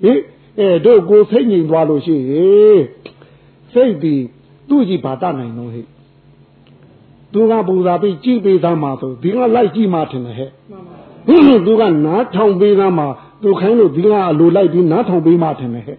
[0.04, 0.14] ဟိ
[0.60, 2.82] အဲတို့ကိုစိတ်ငြိမ်သွားလို့ရှိရင်
[3.74, 4.16] စိတ်ဒီ
[4.70, 5.82] သူ့ကြည့်ပါတတ်နိုင်တော့ဟိ
[7.34, 10.50] သူကပူဇာပြီးကြည့်ပေးသားမှာဆိုဒီကလိုက်ကြည့်မှထင်တယ်ဟဲ့
[11.66, 13.08] သူကနားထောင်ပေးသားမှာ
[13.44, 15.98] သူခိုင်းလို့ဒီကအလိုလိုက်ပြီးနားထောင်ပေးမှထင်တယ်ဟဲ့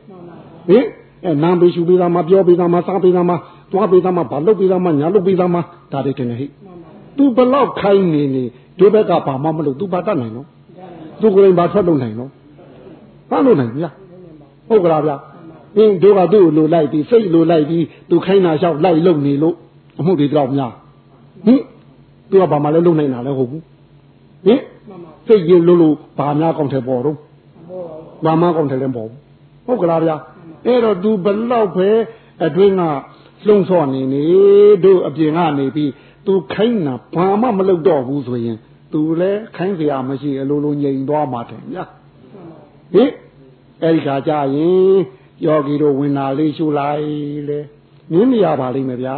[0.68, 0.84] ဟင်
[1.24, 3.36] အဲနာပေးရှူပေးသားမှာပြောပေးသားမှာစားပေးသားမှာ
[3.72, 5.62] သွားပေးသားမှာဘာလုပ်ပေးသားမှာညာလုပ်ပေးသားမှာ
[5.92, 6.50] ဒါတွေထင်တယ်ဟဲ့
[7.16, 8.44] သူဘလောက်ခိုင်းနေနေ
[8.78, 10.46] ဒီဘက်ကဘာမှမလုပ်သူပါတတ်နိုင်နော်
[11.20, 12.30] သူကိုယ်တိုင်ဘာထွက်လို့နိုင်နော်
[13.30, 13.90] ဘာလို့နိုင်ဗျာ
[14.68, 15.16] ဟုတ်ကလားဗျာ
[15.76, 19.54] အင်းတို့ကသူ့ကိုလိုလိုက်ပြီးစိတ်လိုလိုက်ပြီးသူခိုင်းတာလျှောက်လိုက်လုံနေလို့
[20.00, 20.72] အမှုတွေတော့များ
[21.46, 21.60] ဟင်
[22.30, 23.62] သူကဘာမှလည်းလုံနိုင်တာလည်းဟုတ်ဘူး
[24.46, 24.60] ဟင်
[25.26, 27.16] စိတ်ရင်လို့လို့ဘာများကောင်းတယ်ပေါ်တော့
[28.24, 29.08] ဘာမှကောင်းတယ်လည်းပေါ်
[29.66, 30.16] ဟုတ်ကလားဗျာ
[30.66, 31.88] အဲ့တော့သူဘလောက်ပဲ
[32.44, 32.82] အတွင်းက
[33.46, 34.22] လှုံ့ဆော်နေနေ
[34.84, 35.90] တို့အပြင်ကနေပြီး
[36.26, 38.56] သူခိုင်းတာဘာမှမလုပ်တော့ဘူးဆိုရင်
[38.92, 41.84] သူလည်းခိုင်းစရာမရှိအလိုလိုငြိမ်သွားမှာတယ်ညာ
[42.92, 43.04] ဟိ
[43.82, 44.96] အဲ့ဒီခါကျရင်
[45.44, 47.02] ယောဂီတို့ဝင်လာလေးရှုလိုက်
[47.48, 47.60] လေ
[48.12, 49.16] နင်းနေရပါလိမ့်မယ်ဗျာ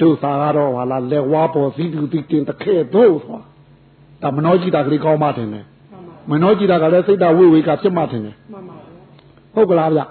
[0.00, 3.48] တို့သာကတော့ဟာလားလက်ဝါပေါ်စီးသူတိတင်တစ်ခဲတို့ဆိုတာ
[4.22, 5.64] ဒါမနောကြည့်တာကလေးကောင်းမှတင်တယ်
[6.30, 8.92] မနောကြည့်တာကလည်းစိတ်ဓာတ်ဝိဝေကဖြစ်မှတင်တယ်မှန်ပါဗျာ
[9.54, 10.04] ဟုတ်ကလားဗျာ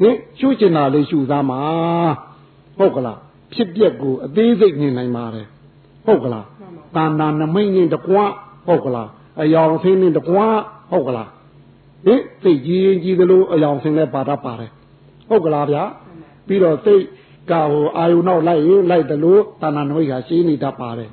[0.00, 1.60] ဟင်ရှုကျင်တာလေးရှုသားမှာ
[2.78, 3.18] ဟုတ်ကလား
[3.54, 5.46] ဖြစ်ပျက်ကိုအသေးစိတ်မြင်နိုင်ပါတယ်
[6.06, 6.44] ဟုတ်ကလား
[6.96, 8.16] တာနာနမိတ်နဲ့တကွ
[8.66, 9.08] ဟုတ်ကလား
[9.42, 10.38] အယောင်ဆင်းနဲ့တကွ
[10.90, 11.28] ဟုတ်ကလား
[12.06, 14.70] ဟင်စိတ်ကြီးရင်ကြီးသလိုအယောင်ဆင်းလဲပါတတ်ပါတယ်
[15.28, 15.82] ဟုတ်ကလားဗျာ
[16.46, 17.02] ပြီးတော့စိတ်
[17.50, 21.10] ကဟိုအာယုနောက်လိုက်ရင်လိုက်တယ်လို့တာနာနမိတ်ကရှင်းနေတတ်ပါတယ်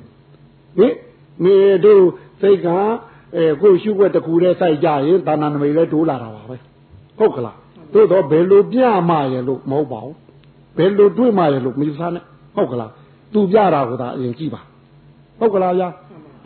[0.78, 0.94] ဟင်
[1.44, 2.04] မေတို့
[2.40, 2.68] စိတ်က
[3.36, 6.56] အဲကိုရှုွက်တခုတည်းစိုက်ကြရင်တာနာနမိတ်လဲတိုးလာတာပါပဲ
[7.18, 7.56] ဟုတ်ကလား
[7.94, 10.16] တို့တော့ဘယ်လိုပြမှရလို့မဟုတ်ပါဘူး
[10.76, 12.24] ဘယ်လိုတွေးမှရလို့မယူစားနဲ့
[12.56, 12.90] ဟုတ်ကလား
[13.32, 14.60] သူပြတာကသာအရင်ကြည့်ပါ
[15.38, 15.88] ဟုတ်ကလားဗျာ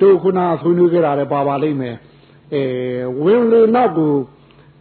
[0.01, 1.97] တို့ခုနဆွေးနွေးကြတာလည်းပါပါလိမ့်မယ်
[2.55, 2.63] အဲ
[3.23, 4.13] ဝင်လေနောက်ကို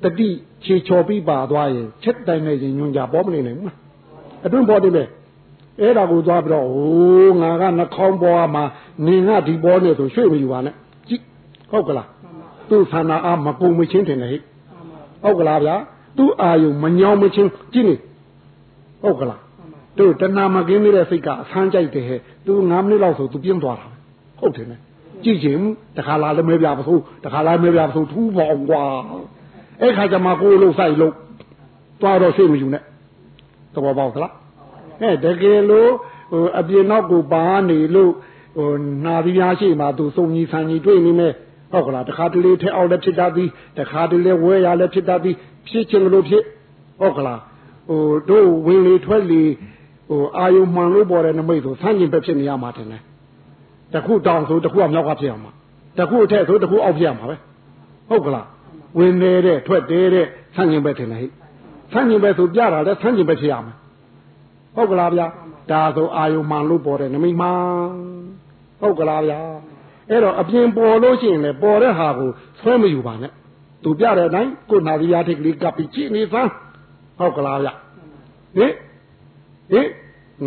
[0.03, 0.29] တတိ
[0.63, 3.73] ခြေချော်ပြီးပါသွားရင်ချက်တိုင်နဲ့ရင်ညွန်ကြပေါ်မနေနိုင်ဘူး
[4.45, 5.03] အတွင်းပေါ်တယ်ပဲ
[5.81, 8.63] အဲ့ဒါကိုသွားပြီးတော့ဟိုးငါကနှခေါင်းပေါ်မှာ
[9.05, 10.73] နင်ကဒီပေါ်နေဆိုရွှေ့မယူပါနဲ့
[11.07, 11.21] ကြည့်
[11.71, 12.07] ဟုတ်ကလား
[12.69, 14.41] သူ့ဆန္ဒအားမကုံမချင်းတင်တယ်ဟဲ့
[15.23, 15.75] ဟုတ်ကလားဗျာ
[16.17, 17.95] သူ့အာယုံမညောင်းမချင်းကြည့်နေ
[19.03, 19.41] ဟုတ်ကလား
[19.99, 23.87] တို့တဏမကင်းနေတဲ့စိတ်ကအဆန်းကြိုက်တယ်ဟဲ့သူ9မိနစ်လောက်ဆိုသူပြင်းသွားတာ
[24.39, 24.79] ဟုတ်တယ်နဲ့
[25.23, 25.63] ကြည့်ချင်း
[25.97, 28.83] တခါလာလည်းမဲပြပါဆိုတခါလာမဲပြပါဆိုထူးပေါအောင်ကွာ
[29.81, 31.13] အဲ့ခါကျမှကိုယ်လို့စိုက်လို့
[32.01, 32.83] သွားတော့စိတ်မယူနဲ့
[33.73, 34.33] သဘောပေါက်သလား
[35.01, 35.89] အဲတကယ်လို့
[36.31, 38.11] ဟိုအပြင်နောက်ကိုပါနေလို့
[38.57, 38.69] ဟို
[39.05, 41.33] နာပြီးများရှိမှသူစုံကြီးဆန်ကြီးတွေ့နေမယ်
[41.71, 45.35] ဟုတ်ကလားတခါတလေထဲအောက်လည်းဖြစ်တတ်ပြီးတခါတလေဝဲရလည်းဖြစ်တတ်ပြီး
[45.67, 46.43] ဖြစ်ချင်လို့ဖြစ်
[46.99, 47.39] ဟုတ်ကလား
[47.89, 49.43] ဟိုတို့ဝင်လေထွက်လေ
[50.09, 52.97] ဟိုအာယုံမှန်လို့ပေါ်တဲ့နမိတ်ဆိုဆန်းကျင်ပဲဖြစ်နေရမှာတယ်လေ
[53.93, 55.51] တခုတောင်ဆိုတခုကမြောက်ကဖြစ်အောင်မှာ
[55.97, 57.35] တခုအထက်ဆိုတခုအောက်ဖြစ်အောင်မှာပဲ
[58.09, 58.47] ဟုတ်ကလား
[58.97, 61.21] ဝင်နေတဲ့ထွက်တဲ့တဲ့ဆန်းကျင်ပဲတယ်လေ
[61.93, 63.73] ဆန်းကျင်ပဲဆိုပြတာလဲဆန်းကျင်ပဲဖြစ်ရမှာ
[64.75, 65.27] ဟုတ်ကလားဗျာ
[65.71, 67.57] ဒါဆိုအာယုံမှန်လို့ပေါ်တဲ့နမိတ်မှန်
[68.81, 69.39] ဟုတ်ကလားဗျာ
[70.09, 73.31] အဲ့တော့အပြင်ပေါ်လို့ရှိရင်လည်းပေါ်တဲ့ဟာကိုဆွဲမယူပါနဲ့
[73.83, 76.51] သူပြတဲ့အတိုင်းကိုနာရီယာထိတ်ကလေးကပ်ပြီးကြည့်နေသမ်း
[77.19, 77.69] ဟုတ်ကလားဗျ
[78.57, 78.73] ဟင်
[79.71, 79.87] ဟင်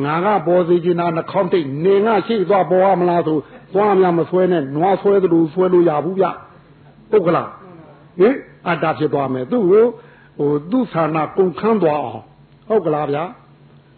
[0.05, 3.38] ငါကပေါ်စီချင်တာနှခေါင်းတိတ်နေငါရှိသွားပေါ်ရမလားဆို
[3.74, 6.26] သွားများမဆွဲနဲ့နွားဆွဲသလိုဆွဲလို့ရဘူးဗျ
[7.11, 7.48] ဟုတ်ကလား
[8.20, 8.35] ဟင်
[8.66, 9.85] အတ္တဖြစ်သွားမယ်သူ့ကို
[10.38, 12.24] ဟိုသူ့ဌာနကုန်ခန်းသွားအောင်
[12.68, 13.24] ဟုတ်ကလားဗျာ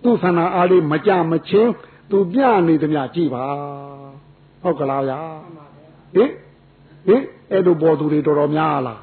[0.03, 1.73] သူ့ဌာနအားလေးမကြမချင်း
[2.11, 3.45] သူပြနေသမျှကြည့်ပါ
[4.63, 5.19] ဟုတ်ကလားဗျာ
[6.15, 6.31] ဟင်
[7.07, 9.01] ဟင်အဲ့လိုပေါ်သူတွေတော်တော်များလား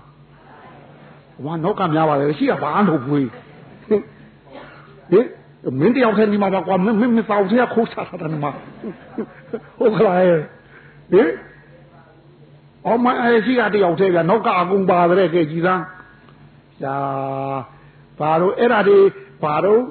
[1.45, 3.27] ဝါနောက်ကများပါလေရှိရဘာလို့ဖွေး
[5.11, 5.25] ဟင်
[5.79, 8.51] မင်းတယောက်တည်းဒီမှာပါကွာမင်းမင်းသောက်သေးခိုးချတာတယ်မှာ
[9.79, 10.17] ဟုတ်ကလား
[11.11, 11.29] ဟင်
[12.85, 15.81] အောင်မအဲရှိကတယောက်တည်းကနောက်ကအကုန်ပါတယ်ကဲကြည်သား
[16.81, 16.95] ရှာ
[18.19, 18.99] ဘာလို့အဲ့ဒါတွေ
[19.43, 19.81] ဘာလို့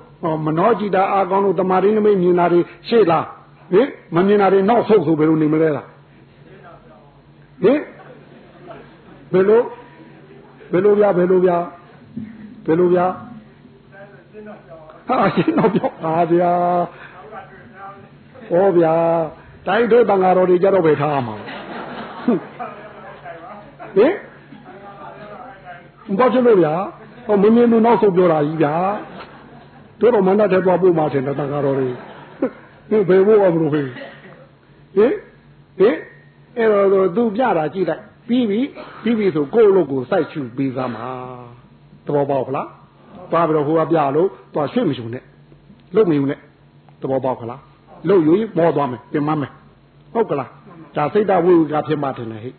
[0.47, 3.27] မနှောကြည်တာအာကောင်းလို့တမာရင်းနမိတ်မြင်တာတွေရှေ့လား
[3.73, 5.87] ဟင်မမြင်တာတွေနောက်ဆုတ်ဆိုဘယ်လိုနေမလဲလား
[7.63, 7.81] ဟဟင်
[9.33, 9.63] ဘယ်လို
[10.73, 11.59] ဘယ်လိုဗျာဘယ်လိုဗျာ
[12.67, 13.07] ဘယ်လိုဗျာ
[15.09, 16.55] ဟာရှင်းတော့ပြောပါဗျာ
[18.49, 18.95] ဟောဗျာ
[19.67, 21.37] တိုင်းတို့တန်ဃာတော်တွေကြတော့ပဲထားရမှာ
[23.97, 24.15] ဟင်
[26.19, 26.75] ဘာဖြစ်လို့ဗျာ
[27.27, 28.75] ဟောမင်းမင်းတို့နောက်ဆုံးပြောတာကြီးဗျာ
[30.01, 31.89] တို့တော့မန္တတဲ့သွားပို့မှထင်တယ်တန်ဃာတော်တွေ
[32.91, 33.87] ဟင်ဘယ်ဘို့အောင်မလို့ဟင်
[34.97, 35.13] ဟင်
[35.79, 35.97] ဟင်
[36.57, 38.61] အဲ့တော့သူပြတာကြည့်လိုက်ပြီးပြီ
[39.03, 41.09] ပြီးပြီဆိုကိုယ့်လို့ကိုစိုက်ချူပြီးသားမှာ
[42.07, 42.69] သဘောပေါက်ခလား
[43.31, 45.25] သွားပြီးတော့ဟိုကပြလို့သွားရွှေ့မရှုံနဲ့
[45.95, 46.39] လုတ်မယူနဲ့
[47.01, 47.61] သဘောပေါက်ခလား
[48.09, 49.53] လုတ်ယူမောသွားမယ်ပြင်မမယ်
[50.13, 50.51] ဟုတ်ကလား
[50.97, 52.55] ဒါစိတ်တဝိဝကဖြစ်မှတယ်ဟဲ့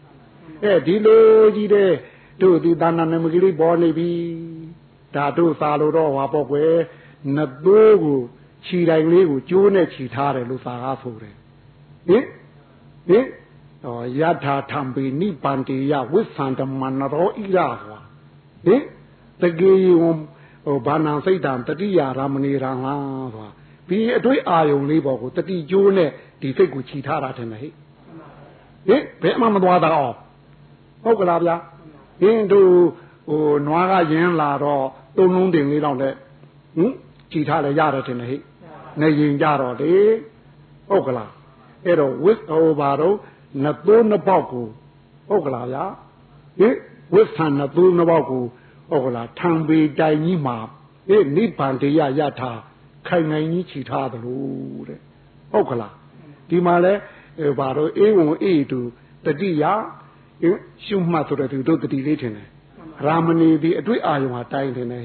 [0.63, 1.21] အဲဒီလို
[1.55, 1.89] ကြီးတဲ့
[2.41, 4.09] တို့ဒီသာနာနမကလေးပေါ်နေပြီ
[5.15, 6.73] ဒါတို့စာလို့တော့ဟွာပေါ့ကွယ်
[7.35, 8.19] နှစ်သိုးကို
[8.65, 11.35] ခြီတိုင်လေးကိုကျိုးနဲ့ခြီထားတယ်လို့စာကားဆိုတယ်
[12.07, 12.25] ဟင်
[13.09, 13.25] ဟင်
[13.83, 18.01] ဟောယထာထံပေနိပန္တေယဝိသန္တမနရောဣရဟော
[18.65, 18.81] ဟင်
[19.41, 19.87] တကေယ
[20.65, 22.93] ဟိုဘာနာစိတ်တံတတိယရာမဏေရံဟာ
[23.33, 23.49] ဆို
[23.89, 26.09] ဒီအတွေ့အာယုံလေးပေါ်ကိုတတိကျိုးနဲ့
[26.41, 27.73] ဒီစိတ်ကိုခြီထားတာတယ်ဟဲ့ဟင်
[29.21, 30.15] ဘယ်မှမသွားတာအောင်
[31.03, 31.55] ဟုတ်ကလားဗျာ
[32.21, 32.73] ဟင်းတို့
[33.27, 34.85] ဟိုနွားကယင်းလာတော့
[35.17, 36.13] သုံးလုံးတင်လေးတော့တဲ့
[36.77, 36.93] ဟင်
[37.31, 38.41] ခြီထားလဲရတယ်တယ်ဟဲ့
[39.01, 39.93] နေရင်ကြတော့လေ
[40.89, 41.31] ဟုတ်ကလား
[41.85, 43.15] အဲ့တော့ဝစ်ဟိုဘာတော့
[43.63, 44.65] နှစ်သိုးနှစ်ပေါက်ကို
[45.29, 45.83] ဟုတ်ကလားဗျာ
[46.59, 46.75] ဟင်
[47.13, 48.43] ဝစ်ဆန်နှစ်သိုးနှစ်ပေါက်ကို
[48.89, 50.57] ဟုတ်ကလားထံပေတိုင်ကြီးမှာ
[51.09, 52.59] ဟေးနိဗ္ဗာန်တရားရထား
[53.07, 54.99] ခိုင်နိုင်ကြီးခြိထားသလိုတဲ့
[55.51, 55.93] ဟုတ်ကလား
[56.49, 56.93] ဒီမှာလဲ
[57.59, 58.79] ဘာတော့အေဝံအေတူ
[59.25, 59.63] တတိယ
[60.85, 62.47] ရှုမှတ်ဆိုတဲ့သူတို့တတိလေးထင်တယ်
[63.05, 65.03] ရာမဏီဒီအတွေ့အာယုံဟာတိုင်းတယ်ဟဲ့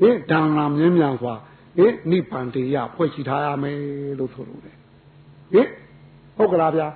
[0.00, 1.34] ဟင်ဒါငါမြင်းမြန်စွာ
[1.78, 3.78] ဟင်နိဗ္ဗာန်တရားဖွဲ့ရှိထားရမယ်
[4.18, 4.76] လို့ဆိုလို့တယ်
[5.52, 5.68] ဟင်
[6.36, 6.88] ဟုတ်ကလားဗျာ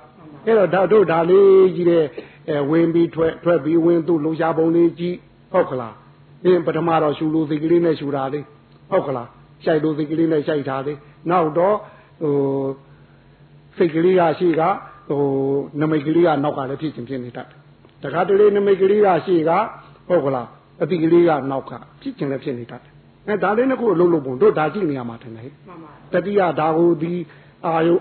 [0.45, 2.05] အဲ့တော့ဒါတို့ဒါလေးကြီးတဲ့
[2.49, 5.15] အဲဝင်ပြီးထွက်ထွက်ပြီးဝင်သူ့လုံရှားပုံလေးကြီး
[5.51, 5.95] ဟုတ်ကလား
[6.45, 8.45] အင်းပထမတော့ရှူလို့စိတ်ကလေးနဲ့ရှူတာလေး
[8.91, 9.27] ဟုတ်ကလား
[9.63, 10.97] ရှိုက်လို့စိတ်ကလေးနဲ့ရှိုက်တာလေး
[11.29, 11.75] နောက်တော့
[12.21, 12.33] ဟို
[13.77, 14.61] စိတ်ကလေးကရှိက
[15.09, 15.21] ဟို
[15.81, 17.47] နမိတ်ကလေးကနောက်ကလည်းဖြစ်ချင်းဖြစ်နေတတ်
[18.03, 19.51] တခါတလေနမိတ်ကလေးကရှိက
[20.09, 20.47] ဟုတ်ကလား
[20.81, 22.81] အတိကလေးကနောက်ကဖြစ်ချင်းလည်းဖြစ်နေတတ်
[23.27, 25.51] အဲဒါလေးနှစ်ခုအလုံးလုံးပုံတို့ဒါကြည့်နေရမှာထင်တယ်
[26.13, 27.13] တတိယဒါကိုဒီ
[27.65, 27.93] အာယု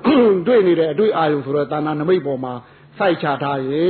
[0.47, 2.53] တွေ့နေတဲ့အတွေ့အာယုဆိုတော့တာနာနမိတ်ပေါ်မှာ
[2.99, 3.87] စိုက်ချထားရေ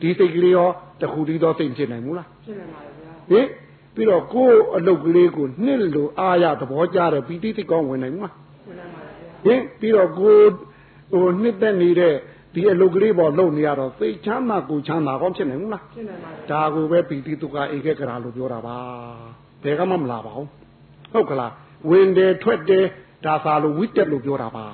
[0.00, 0.68] ဒီစိတ်ကလေးရော
[1.00, 2.83] တခုတည်းသောစိတ်ဖြစ်နိုင်ဘူးလားဖြစ်နိုင်ပါဘူးဗျာ
[3.30, 3.46] ဟင်
[3.94, 8.30] ပြီးတော့ကိုယ်အလုတ်ကလေးကိုနှစ်လိုအားရသဘောကျတဲ့ပီတိတိကောင်းဝင်နိုင်မှာ
[9.44, 10.46] ဟင်ပြီးတော့ကိုယ်
[11.12, 12.14] ဟိုနှစ်သက်နေတဲ့
[12.54, 18.76] ဒီအလုတ်ကလေးပေါ်လုံနေရတော့သိချမ်းသာကိုချမ်းသာကောင်းဖြစ်နိုင်ဘူးလားဖြစ်နိုင်ပါဘူးဒါကိုပဲပီတိတုကဧကကရာလို့ပြောတာပါ
[19.62, 20.48] ဘယ်ကမှမလာပါဘူး
[21.12, 21.52] ဟုတ်ကလား
[21.90, 22.84] ဝင်တယ်ထွက်တယ်
[23.24, 24.66] ဒါသာလို့ဝိတက်လို့ပြောတာပါ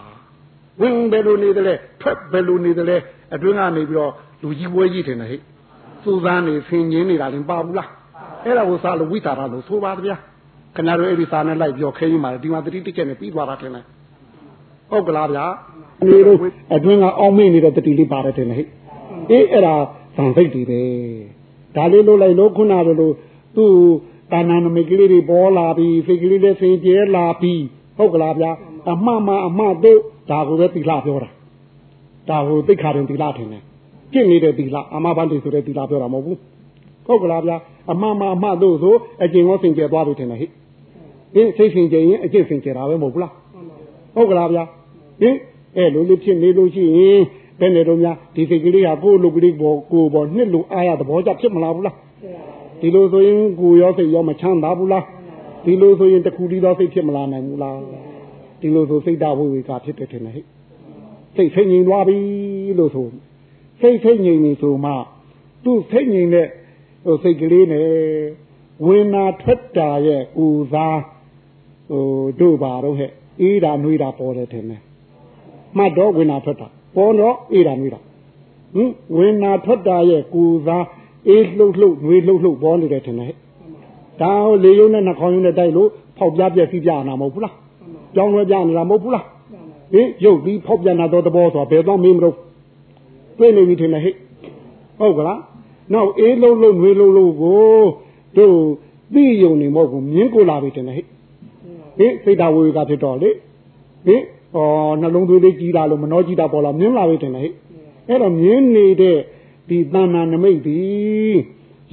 [0.81, 2.97] ဝင်ဘယ်လိုနေတယ်လဲထွက်ဘယ်လိုနေတယ်လဲ
[3.35, 5.41] အတွင်းကနေပြီးတော့လူကြီးပွဲကြီးထင်တယ်ဟဲ့
[6.03, 7.89] စူးစမ်းနေဆင်ញင်းနေတာလည်းပါဘူးလား
[8.45, 10.17] အဲ့ဒါကိုစာလို့ဝိတာရလို့ဆိုပါဗျာ
[10.77, 13.85] ခဏတော့အဲ့ဒီစာနဲ့လိုက်ပြောခဲရင်ပါဒီမှာတတိတိကျက်နဲ့ပြီးသွားတာထင်တယ်
[14.91, 15.45] ဟုတ်ကလားဗျာ
[16.07, 16.39] နေတော့
[16.75, 18.69] အတွင်းကအောင်းမေ့နေတဲ့တတိလေးပါတယ်ထင်တယ်ဟဲ့
[19.31, 19.75] အေးအဲ့ဒါ
[20.17, 20.81] သံစိတ်တွေပဲ
[21.77, 23.11] ဒါလေးလို့လိုက်လို့ခုနကလို
[23.57, 23.73] သူ့
[24.33, 27.63] တာနာနမိတ်ကလေးတွေပေါ်လာပြီးစိတ်ကလေးတွေဆင်ကျဲလာပြီး
[27.99, 28.51] ဟုတ်ကလားဗျာ
[28.91, 29.99] အမှန်မှအမှန်တို့
[30.31, 31.31] ဒါကိုပဲတိလာပြောတာ
[32.29, 33.63] ဒါကိုသိခါရင်တိလာထင်တယ်
[34.13, 36.39] ကျင့်နေတဲ့တိလာအမဘန်တိဆိုတဲ့တိလာပြောတာမဟုတ်ဘူး
[37.11, 37.57] ဟုတ်ကလားဗျာ
[37.93, 40.47] အမှန်မှအမှတို့ဆိုအကျင့်ရောစင်ကြယ်သွားပြီထင်တယ်ဟိ
[41.35, 43.33] ဟင်စိတ်စင်ကြယ်ရင်အကျင့်စင်ကြယ်တာပဲမဟုတ်ဘူးလား
[44.15, 44.65] ဟုတ်ကလားဗျာ
[45.21, 45.37] ဟင်
[45.77, 47.21] အဲလိုလိုဖြစ်နေလို့ရှိရင်
[47.61, 51.97] ဘယ်နဲ့တော့များဒီစိတ်ကလေးဟာကိုယ်လူကလေးပေါ်ကိုယ်ပေါ်နှစ်လူအားရသဘောကျဖြစ်မလားဘူးလား
[52.81, 55.05] ဒီလိုဆိုရင်ကိုယ်ရောစိတ်ရောမချမ်းသာဘူးလား
[55.65, 57.77] ဒီလိုဆိုရင်တခုတည်းသောစိတ်ဖြစ်မလာနိုင်ဘူးလား
[58.61, 60.45] ဒီလိုဆိုစိတ်ဓာတ်ဝိဝေကဖြစ်တယ်ထင်တယ်ဟဲ့
[61.37, 62.17] စိတ်ဖိငြိမ်သွားပြီ
[62.79, 63.07] လို့ဆို
[63.81, 64.93] စိတ်ဖိငြိမ်နေဆိုမှ
[65.65, 66.47] သူ့ဖိငြိမ်တဲ့
[67.05, 67.89] ဟိုစိတ်ကလေးနဲ့
[68.87, 71.01] ဝိနာထွက်တာရဲ့ကိုစား
[71.91, 72.05] ဟို
[72.41, 73.11] တို့ပါတော့ဟဲ့
[73.41, 74.81] အေးတာနှွေးတာပေါ်တယ်ထင်တယ်
[75.77, 78.01] မှတ်တော့ဝိနာထွက်တာပေါ်တော့အေးတာနှွေးတာ
[78.75, 80.85] ဟင်ဝိနာထွက်တာရဲ့ကိုစား
[81.29, 83.35] အေးလှုပ်လှုပ်နှွေးလှုပ်လှုပ်ပေါ်နေတယ်ထင်တယ်
[84.21, 87.55] ဒါဟိုလေယုံနဲ့နှာခေါင်းယုံနဲ့တိုက်လို့ဖောက်ပြပြစီပြနာမဟုတ်ဘူးလား
[88.15, 89.25] ကြောင်းလွဲပြနေတာမဟုတ်ဘူးလား
[89.93, 92.37] ဟင်ရုပ်ပြီးဖောက်ပြနာတော့တဘောဆိုတာဘယ်တော့မင်းမလို့
[93.39, 94.15] တွေ့နေပြီထင်တယ်ဟဲ့
[94.99, 95.39] ဟုတ်ကလား
[95.93, 97.81] နောက်အေးလုံးလုံးငွေလုံးလုံးကို
[98.37, 98.57] တို့
[99.15, 101.07] သိယုံနေမဟုတ်ဘူးမြင်းကိုလာပြီတင်တယ်ဟဲ့
[101.99, 103.31] ဟင်စိတ်ဓာဝေကဖြစ်တော့လေ
[104.07, 104.23] ဟင်
[104.55, 104.67] ဟော
[105.01, 107.53] နှလုံးသွေးလေးကြီးလာလို့မနှောကြီးတာပေါ်လာမြင်းလာပြီတင်တယ်ဟဲ့
[108.09, 109.19] အဲ့တော့မြင်းနေတဲ့
[109.69, 110.79] ဒီတဏ္ဍာနမိတ်ဒီ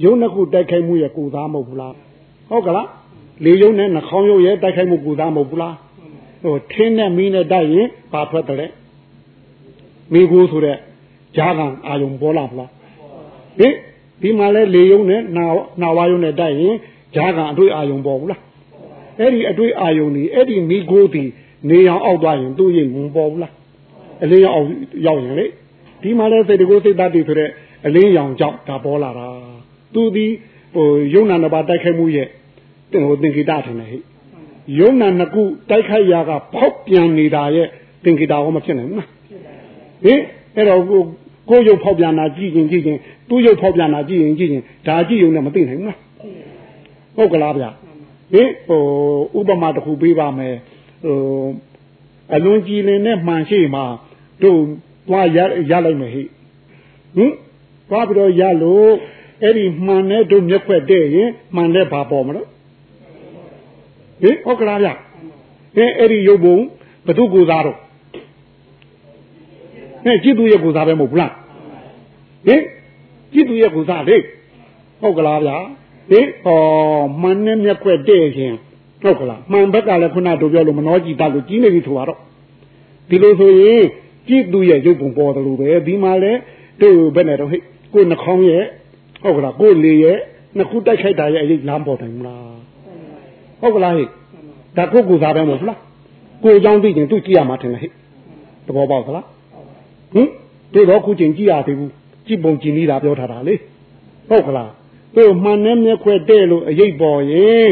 [0.04, 1.94] ရုပ်နှစ်ခုတိုက်ခိုက်မှုရဲ့ကိုသားမဟုတ်ဘူးလား
[2.50, 2.88] ဟုတ်ကလား
[3.44, 5.74] လေရုပ်နဲ့နှာခေါင်းရုပ်ရဲ့တိုက်ခိုက်မှုကိုသားမဟုတ်ဘူးလား
[6.42, 8.66] ဟိုထင်းနဲ့မီးနဲ့တိုက်ရင်ဘာထွက်တယ်လဲ
[10.12, 10.78] မိကိုဆိုတဲ့ဟ
[11.36, 12.70] ဂျာကအာယုံပေါ်လာဖလား
[13.58, 13.74] ဟင်
[14.22, 15.44] ဒီမှာလဲလေယုံနဲ့နာ
[15.82, 16.74] နာဝါယုံနဲ့တိုက်ရင်
[17.14, 18.42] ဂျာကအတွေ့အာယုံပေါ်ဘူးလား
[19.20, 21.24] အဲ့ဒီအတွေ့အာယုံนี่အဲ့ဒီမိခိုးတီ
[21.70, 23.52] နေအောင်အောက်သွားရင်သူ့ရင်ဝင်ပေါ်ဘူးလား
[24.22, 24.66] အလင်းရောင်
[25.06, 25.46] ရောက်ရင်လေ
[26.02, 27.50] ဒီမှာလဲစိတ်တကိုစိတ်တတ်တည်ဆိုတဲ့
[27.86, 29.28] အလင်းရောင်ကြောင့်ဒါပေါ်လာတာ
[29.94, 30.26] သူဒီ
[30.74, 32.28] ဟိုယုံနာနှစ်ပါးတိုက်ခိုက်မှုရဲ့
[32.90, 34.02] ဟိုသင်္ကေတထင်တယ်ဟဲ့
[34.78, 37.68] ယုံနာနှစ်ခုတိုက်ခိုက်ရာကဖောက်ပြန်နေတာရဲ့
[38.04, 39.08] သင်္ကေတဟောမဖြစ်နိုင်ဘူးလား
[40.04, 40.20] ဟင်
[40.56, 40.82] အဲ့တော့
[41.48, 45.98] ကိုကိုရုပ်ဖောက်ပြန်တာကြည့်ရင်ကြည့်ရင်သူ့ရုပ်ဖောက်ပြန်တာကြည့်ရင်ကြည့်ရင်ဒါကြည့်ရုံနဲ့မသိနိုင်ဘူးလား
[47.16, 47.64] ဟုတ်ကလားဗျ
[48.32, 48.82] ဟင်ဟို
[49.38, 50.54] ဥပမာတစ်ခုပေးပါမယ်
[51.04, 51.16] ဟို
[52.34, 53.84] အလွန်ကြည်လင်တဲ့မှန်ရှိမှာ
[54.42, 54.58] တို့
[55.08, 55.38] သွားရ
[55.70, 56.22] ရလိုက်မယ်ဟိ
[57.16, 57.32] ဟင်
[57.90, 58.90] သွားပြီးတော့ရလို့
[59.42, 62.48] အဲ့ဒီမှန်တဲ့တို့မျက်ခွက်တဲ့ရင်မှန်တဲ့ဘာပေါ်မလို့
[64.22, 64.88] ဟင်ဟုတ်ကလားဗျ
[65.76, 66.56] ဟင်အဲ့ဒီရုပ်ပုံ
[67.06, 67.78] ဘသူကိုစားတော့
[70.04, 71.32] ဟဲ့ကြည့်သူရဲ့ကိုစားပဲမဟုတ်ဘူးလား
[72.47, 72.61] ဟင်
[73.33, 74.17] ကြည့်သူရဲ့ကိုစားလေ
[75.01, 75.57] ဟုတ်ကလားဗျာ
[76.11, 76.59] ဟင်ဟော
[77.21, 78.55] မှန်နဲ့မျက်ခွက်တဲ့ရင်
[79.01, 82.19] ဟုတ်ကလားမှန်ဘက်ကလည်းခုနတို့ပြောလို့မနှောကြည့်တတ်လို့ကြီးနေပြီဆိုတော့
[83.09, 83.83] ဒီလိုဆိုရင်
[84.27, 86.31] ကြည့်သူရဲ့ရုပ်ပုံပေါ်တယ်လို့ပဲဒီမှာလဲ
[86.81, 87.57] တို့ဘယ်နဲ့တော့ဟိ
[87.93, 88.63] ကိုနှာခေါင်းရဲ့
[89.23, 90.17] ဟုတ်ကလားကိုလေရဲ့
[90.57, 92.43] နှစ်ခုတိုက်ခိုက်တာရဲ့အရေးလမ်းပေါ်တယ်မလား
[93.61, 94.05] ဟုတ်ကလားဟိ
[94.77, 95.79] ဒါကိုကိုစားပဲမဟုတ်လား
[96.43, 97.87] ကိုเจ้าသိရင်သူကြည့်ရမှာထင်တယ်ဟိ
[98.67, 99.25] သဘောပေါက်သလား
[100.13, 100.27] ဟင်
[100.73, 101.91] တို့တော့ခုချိန်ကြည့်ရသေးဘူး
[102.28, 103.54] ကြည့်ပုံကြည့်နေတာပြောထားတာလေ
[104.28, 104.70] ဟုတ်ကလား
[105.16, 107.70] တို့မှန်နဲ့မျက်ခွဲတဲ့လို့အရေးပေါ်ရင်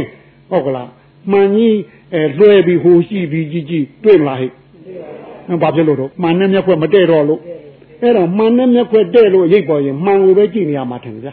[0.51, 0.91] ဟုတ်ကလား
[1.33, 1.79] မှန်ကြီး
[2.15, 4.49] အဲလွှဲပြီးဟိုရှိပြီးကြည့်ကြည့်တွေ့မလားဟိ
[5.63, 7.41] ဘာဖြစ်လို့တော့မှန်နဲ့မျက်ခွဲမတဲ့တော့လို့
[8.03, 11.29] အဲ့တော့မှန်နဲ့မျက်ခွဲတဲ့လို့အရေးပေါ်ရင်မှန်ကိုပဲကြည့်နေရမှာထင်ကြ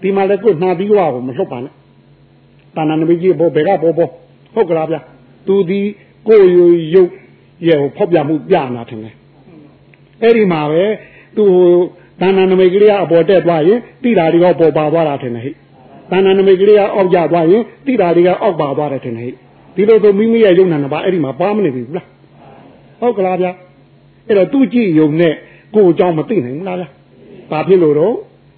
[0.00, 1.72] ဒီမှာလည်းကိုနှာပြီးွားကိုမလှုပ်ပါနဲ့
[2.76, 4.08] တာနာနမိကြီးဘောဘယ်ကဘောဘော
[4.54, 4.96] ဟုတ်ကလားဗျ
[5.46, 5.80] သူဒီ
[6.28, 7.10] ကိုရုပ်ရုပ်
[7.68, 9.14] ရဲ့ဖောက်ပြမှုပြနာထင်တယ်
[10.22, 10.84] အဲ့ဒီမှာပဲ
[11.36, 11.44] သူ
[12.20, 15.50] တဏ္ဍနမိတ်ကလေးကအပေါ်တက်သွားရင်တိတာတွေကပေါ်ပါသွားတာထင်တယ်ဟိ
[16.10, 19.32] တဏ္ဍနမိတ်ကလေးကအောက်ကျသွားရင်တိတာတွေကအောက်ပါသွားတယ်ထင်တယ်
[19.76, 22.06] ဟိဒီလိုဆိုမိမိရဲ့ယုံနာနှစ်ပါးအဲ့ဒီမှာပါမနေပြီဘူးလား
[23.00, 23.46] ဟုတ်ကလားဗျ
[24.26, 25.34] အဲ့တော့သူ့ကြည့်ယုံနဲ့
[25.74, 26.86] ကိုယ်အကြောင်းမသိနိုင်ဘူးလားဗျ
[27.50, 28.14] ဘာဖြစ်လို့တော့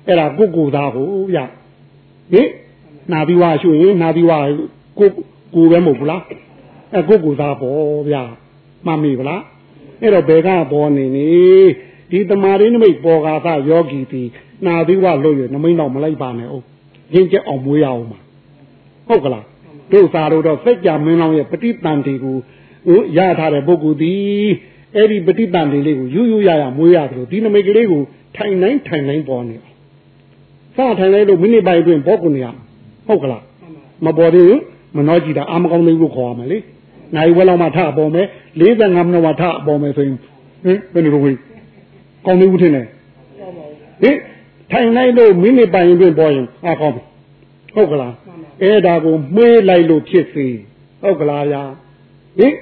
[0.09, 1.39] အဲ့ဒါကိုကိုသားကိုဗျ
[2.33, 2.49] ဟင်
[3.13, 4.45] နာပြီးွားရှုရင်နာပြီးွား
[4.99, 5.09] ကို
[5.55, 6.23] ကိုပဲမဟုတ်ဘူးလား
[6.95, 8.17] အဲကိုကိုသားပေါ့ဗျ
[8.87, 9.43] မှတ်မိဗလား
[10.01, 11.29] အဲ့တော့ဘယ်ကပေါ်နေနေ
[12.15, 14.23] ဒီတမာရင်းနမိတ်ပေါ်ကာသယောဂီတီ
[14.67, 16.65] နာသီဝလို့ရနမိတ်တော့မလိုက်ပါနဲ့ဟုတ်
[17.15, 18.19] ရင်းကျက်အောင်မွေးရအောင်ပါ
[19.09, 19.45] ဟုတ်ကလား
[19.93, 22.37] တို့စာတို့တော့စက်ကြမင်းလောင်ရဲ့ပฏิတန်တီကို
[23.17, 24.15] ရထားတဲ့ပုဂ္ဂိုလ်ဒီ
[24.95, 28.03] အဲ့ဒီပฏิတန်တီလေးကိုယူယူရရမွေးရတယ်လို့ဒီနမိတ်ကလေးကို
[28.37, 32.45] ထိုင်နိုင်ထိုင်နိုင်ပေါ်နေအောင်စထိုင်လိုက်လို့မိနစ်ပိုင်းအတွင်းပေါ်ကုန်ရ
[33.07, 33.43] ဟုတ်ကလား
[34.05, 34.61] မပေါ်သေးဘူး
[34.97, 36.59] မနှောကြည့်တာအာမကောင်းသေးဘူးခေါ်ရမယ်လေ
[37.15, 38.27] နိုင်ဝဲလောက်မှထအပေါ်မယ်
[38.61, 38.61] 45
[38.97, 40.17] မိနစ်မှထအပေါ်မယ်ဆိုရင်
[40.65, 41.37] ဟင်ဘယ်လိုလုပ်ဝေး
[42.27, 42.87] ကောင်းနေဘူးထင်တယ်
[44.03, 44.17] ဟင်
[44.73, 47.03] ထိုင်လိုက်လို့မိနစ်ပိုင်းအတွင်းပေါ်ရင်အာကောင်းပြီ
[47.75, 48.15] ဟုတ်ကလား
[48.63, 50.47] အဲ့ဒါကိုမှေးလိုက်လို့ဖြစ်စေ
[51.03, 51.63] ဟုတ်ကလားဗျာ
[52.39, 52.55] ဟင်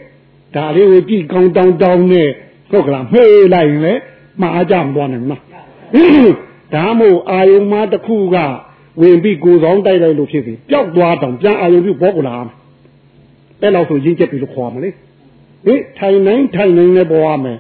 [0.57, 2.29] ဒါလေးကိုကြည့်ကောင်းတောင်းတောင်းနဲ့
[2.71, 4.01] ဟုတ်ကလားမှေးလိုက်ရင်လည်း
[4.41, 6.33] မှားကြမသွားနိုင်ဘူး
[6.75, 8.37] ဒါမို့အာယုံမတစ်ခုက
[9.01, 12.35] ဝင်ပြီးကိုယ်ဆောင်တိုက်လိုက်လို့ဖြစ်ပြီပျောက်သွားတောင်ပြန်အာယုံပြုဘောကလာ
[13.61, 14.91] အဲ့လောက်ဆိုရင်းချက်ပြီလို့ခေါ်မှာလေ
[15.67, 17.59] ဟင်ထိုင်နိုင်ထိုင်နိုင်နဲ့ပေါ်ရမယ်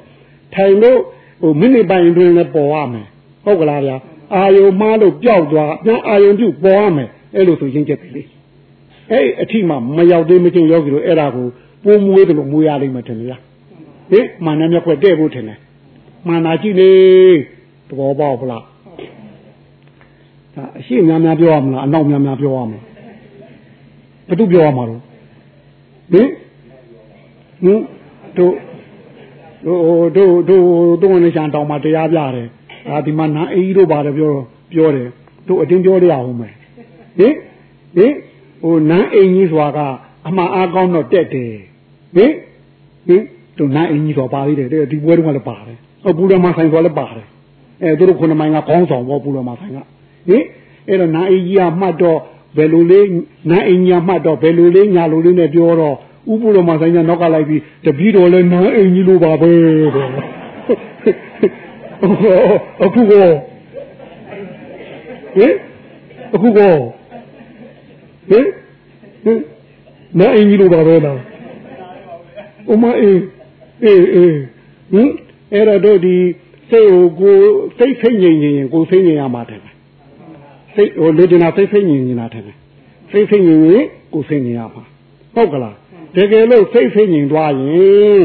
[0.54, 1.00] ထိုင်လို့
[1.42, 3.06] ဟိုမိနစ်ပိုင်းအတွင်းနဲ့ပေါ်ရမယ်
[3.44, 3.96] ဟုတ်ကလားဗျာ
[4.34, 8.22] အာယုံမှားလို့ပျောက်သွားပြန်အာယုံပြုပေါ်ရမယ်အဲ့လိုဆိုရင်းချက်ပြီလေ
[9.10, 11.46] အဲ့အထိမှမရောက်သေးမချင်းယောဂီတို့အဲ့ဒါကို
[11.84, 13.40] ပိုးမွေးတယ်လို့မွေးရလိမ့်မယ်ထင်လား
[14.10, 15.58] ဟင်မာနမျက်ခွက်တဲ့ဖို့ထင်တယ်
[16.28, 16.90] မာနာကြည့်လေ
[17.88, 18.62] သဘောပေါက်ဖလား
[20.54, 22.84] ဒါအရှိများများပြောရမလားအနောက်များများပြောရမလား
[24.28, 25.00] ဘယ်သူပြောရမှာတော့
[26.12, 26.28] ဟင်
[27.64, 27.80] ဟင်
[28.36, 28.52] တို့
[29.66, 30.64] တို့တို့တို့
[31.02, 32.48] တို့ဝင်ချန်တောင်မှတရားပြတယ်
[32.88, 34.32] အာဒီမှာနာအေးကြီးတို့ပါတယ်ပြော
[34.72, 35.08] ပြောတယ်
[35.48, 36.54] တို့အတင်းပြောရအောင်မယ်
[37.18, 37.34] ဟင်
[37.96, 38.12] ဟင်
[38.62, 39.78] ဟိုနန်းအိမ်ကြီးဆိုတာက
[40.28, 41.52] အမှန်အားကောင်းတော့တက်တယ်
[42.16, 42.32] ဟင်
[43.06, 43.22] ဟင်
[43.58, 47.26] တို့နန်းအိမ်ကြီးဆိုပါသေးတယ်ဒီပွဲတုန်းကလည်းပါတယ်ဟိုပူရမဆိုင်ဆိုလည်းပါတယ်
[47.82, 50.42] အဲတို့ခုနမိုင်ကခေါင်းဆောင်ပေါ့ပူရမဆိုင်ကဟင်
[50.88, 52.18] အဲ့တော့နာအိမ်ကြီးကမှတ်တော့
[52.56, 53.06] ဘယ်လိုလေး
[53.50, 55.96] နာအိမ်ကြီးကမှတ်တော့ဘယ်လိုလေးညာလိုလေးနဲ့ပြောတော့
[56.30, 59.50] ဥပုရောမဆိုင်ကနောက်ကလိုက်ပြီးတပီးတော်လဲနာအိမ်ကြီးလိုပါပဲ
[59.94, 60.08] တဲ့
[62.82, 63.26] အခုကော
[65.36, 65.54] ဟင်
[66.34, 66.74] အခုကော
[68.30, 68.46] ဟင်
[69.24, 69.38] ဟင်
[70.18, 71.18] နာအိမ်ကြီးလိုပါပဲလား
[72.70, 73.20] ဥမအေး
[73.84, 74.36] အေးအေး
[74.92, 75.10] ဟင်
[75.52, 76.16] အဲ့တော့ဒီ
[76.70, 77.36] စိတ်ကိုကို
[77.78, 79.60] စိတ်ဖိတ်ငြိမ်ရင်ကိုစိတ်ငြိမ်ရမှာတယ်
[80.74, 82.44] စိတ်ဟိုလူတင်တာစိတ်ဖိတ်ငြိမ်နေတာတယ်
[83.12, 84.82] စိတ်ဖိတ်ငြိမ်ရင်ကိုစိတ်ငြိမ်ရမှာ
[85.34, 85.76] ဟုတ်ကလား
[86.16, 88.20] တကယ်လို့စိတ်ဖိတ်ငြိမ်သွားရင်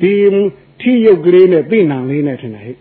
[0.00, 0.12] ဒီ
[0.80, 2.78] ထီရုပ်ကလေးနဲ့သိနံလေးနဲ့ထင်တယ်ဟဲ့ဟ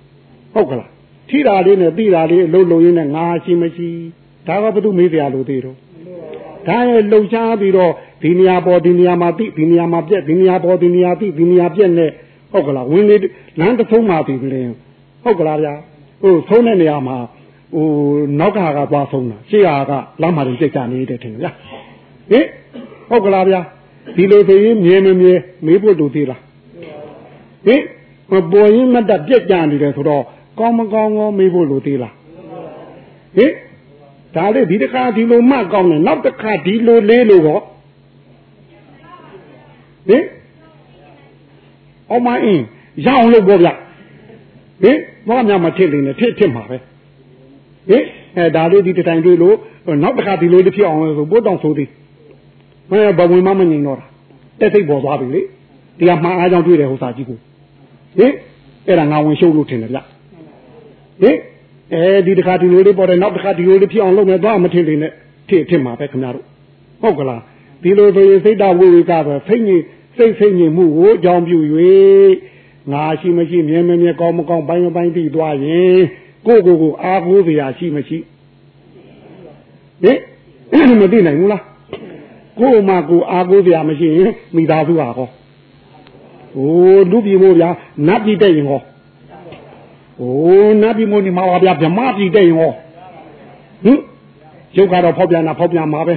[0.54, 0.89] ဟုတ်ကလား
[1.30, 3.89] ထိတာလေးနဲ့တိတာလေးအလုံးလုံးရင်းနဲ့ငါရှိမရှိ
[4.48, 5.78] ဒါကဘုသူမေးစရာလို့သေးတော့
[6.68, 7.91] ဒါရဲ့လှုပ်ရှားပြီးတော့
[8.24, 12.12] ဒီနေရာပေါ်ဒီနေရာမှာတိဒီနေရာမှာပြက်ဒီနေရာပေါ်ဒီနေရာတိဒီနေရာပြက်နဲ့
[12.52, 13.20] ဟုတ်ကလားဝင်းလေး
[13.60, 14.74] လမ်းတစ်ဆုံးမှာပြီလင်း
[15.24, 15.74] ဟုတ်ကလားဗျာ
[16.22, 17.18] ဟိုဆုံးတဲ့နေရာမှာ
[17.74, 17.88] ဟို
[18.39, 19.91] နောက်ကဟာကသွားဆုံးတာရှေ့ဟာက
[20.22, 21.52] လမ်းမှာတိတ်ကြနေတယ်ထင်ဗျာ
[22.32, 22.46] ဟင်
[23.10, 23.62] ဟုတ်ကလားဗျာ
[24.16, 26.41] ဒီလိုဆိုရင်မြင်မမြင်မေးဖို့တူသေးလား
[27.66, 27.82] ဟင်
[28.32, 30.24] မပေါ်ရင်မတ်တက်ပြက်ကြနေတယ်ဆိုတော့
[30.60, 32.14] ကောင်းမကောင်းကောမေးဖို့လိုသေးလား
[33.38, 33.51] ဟင်
[34.36, 37.60] ဒါလေဒီတစ်ခါဒီလိုမှကောင်းတယ်နောက်တစ်ခါဒီလိုလေးလို့ရော
[40.08, 40.24] ဟင်
[42.10, 42.64] အောင်မအင်း
[43.06, 43.70] ရအောင်လို့ပြောဗျ
[44.84, 44.97] ဟင်
[45.28, 46.78] ဘာမှမထစ်နေနဲ့ထစ်ထစ်မှာပဲ
[47.89, 48.03] ဟင်
[48.38, 49.56] အဲဒါလေးဒီတိုင်တွေ့လို့
[50.03, 51.89] နောက်တစ်ခါဒီလိုလေးဖြစ်အောင်ဆိုပို့တောင်ဆိုသေး
[52.92, 54.06] မင်းဘဝင်မမငြိမ်တော့တာ
[54.60, 55.42] တက်စိတ်ပေါ်သွားပြီလေ
[56.00, 57.38] တရားမှားအားကြောင့်တွေ့တယ်ဟိုစာကြီးကို
[58.18, 58.34] ဟင်
[58.88, 60.00] အဲ့ဒါငါဝင်ရှုပ်လို့ထင်တယ်ဗျ
[61.22, 61.38] ဟင်
[61.94, 65.12] အဲဒီတစ်ခါဒီလိုလေးပေါ်တယ်နောက်တစ်ခါဒီလိုလေးဖြစ်အောင်လုပ်မယ်တော့မထင်နေနဲ့
[65.50, 66.46] ထစ်ထစ်မှာပဲခင်ဗျားတို့
[67.02, 67.42] ဟုတ်ကလား
[67.84, 69.78] ဒီလိုဆိုရင်စိတ်တဝိဝေကပဲဖိတ်ညိ
[70.18, 71.58] စိတ်ဖိတ်ညိမှုကိုအကြောင်းပြု၍
[72.92, 76.00] ငါရှိမရှိမြဲမြဲမြဲကောင်းမကောင်းပိုင်းပိုင်းပြီးသွားရင်
[76.48, 78.18] ကိုကိုကိုအားကိုးစရာရှိမရှိ
[80.04, 80.20] ဟင်
[81.02, 81.64] မသိနိုင်ဘူးလား
[82.60, 85.28] ကို့မှာကိုအားကိုးစရာမရှိရင်မိသားစုဟာဟော
[86.56, 87.70] ဟိုလူပြည်မို့ဗျာ
[88.08, 88.82] နတ်ပြည်တဲ့ရင်ဟော
[90.20, 92.72] ဟိုနတ်ပြည်မို့နေမှာပါဗျာဗြမပြည်တဲ့ရင်ဟော
[93.86, 93.99] ဟင်
[94.78, 96.16] ရုပ်ကတော့ဖောက်ပြန်တာဖောက်ပြန်မှာပဲ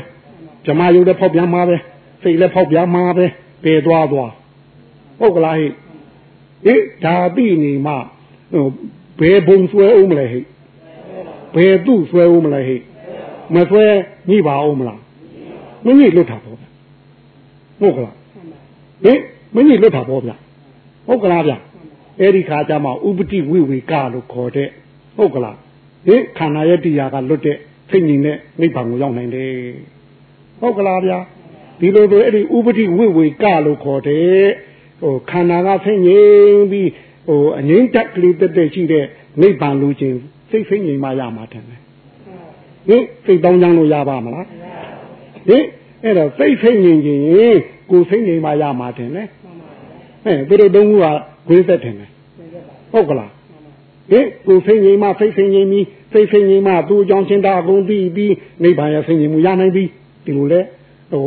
[0.65, 1.77] ဗြမရုပ်လည်းဖောက်ပြန်မှာပဲ
[2.23, 3.25] စိတ်လည်းဖောက်ပြန်မှာပဲ
[3.65, 4.31] ပေသွားသွား
[5.19, 5.67] ဟုတ်ကလားဟိ
[6.67, 6.75] ဟိ
[7.05, 7.93] ဒါတိနေမှ
[8.53, 8.67] ဟို
[9.21, 10.41] ဘယ်ဘုံဆွဲအောင်မလဲဟိ
[11.55, 12.77] ဘယ်သူ့ဆွဲအောင်မလဲဟိ
[13.55, 13.85] မဆွဲ
[14.29, 15.01] ညှိပါအောင်မလား
[15.87, 16.57] မညှိလွတ်တာပေါ့
[17.81, 18.15] ဟုတ်ကလား
[19.05, 19.13] ဟိ
[19.55, 20.33] မညှိလွတ်တာပေါ့ဗျ
[21.07, 21.53] ဟုတ်ကလားဗျ
[22.21, 24.69] အဲ့ဒီခါကျမှဥပတိဝိဝေကလို့ခေါ်တဲ့
[25.17, 25.57] ဟုတ်ကလား
[26.07, 27.57] ဟိခန္ဓာရဲ့တရားကလွတ်တဲ့
[27.91, 29.53] စိတ်ငြိမ်တဲ့နိဗ္ဗာန်ကိုရောက်နိုင်တယ်
[30.61, 31.19] ဟုတ်ကလားဗျာ
[31.81, 34.47] ဒီလိုဆိုအဲ့ဒီဥပတိဝိဝေကလို့ခေါ်တဲ့
[35.01, 36.91] ဟိုခန္ဓာကစိတ်ငြိမ်ပြီး
[37.29, 39.05] ဟိုအငြိမ့်တက်ကလေးတက်တက်ရှိတဲ့
[39.41, 40.19] နိဗ္ဗာန်လူချင်း
[40.51, 41.81] စိတ်စိတ်ငြိမ်မှရမှာတယ်ဟင်
[43.25, 44.47] စိတ်တောင်းချမ်းလို့ရပါမလား
[45.49, 45.65] ဟင်
[46.05, 47.23] အဲ့တော့စိတ်စိတ်ငြိမ်ခြင်း
[47.91, 49.25] ကိုစိတ်ငြိမ်မှရမှာတယ်လေ
[50.25, 50.95] ဟဲ့သူတို့တုံးက
[51.49, 51.95] ခွေးသက်တယ်
[52.93, 53.31] ဟုတ်ကလား
[54.11, 58.33] ဟင်ကိုစိတ်ငြိမ်မှစိတ်စိတ်ငြိမ်ပြီးစိတ်စိတ်ငြိမ်မှသူ့အကြောင်းချင်းတာအကုန်ပြီးပြီး
[58.63, 59.85] နိဗ္ဗာန်ရစိတ်ငြိမ်မှုရနိုင်ပြီ
[60.25, 60.61] ဒီလိုလေ
[61.13, 61.23] ဟို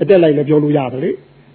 [0.00, 1.10] အတက်လိုက်လည်းပြောလို့ရတယ်လေ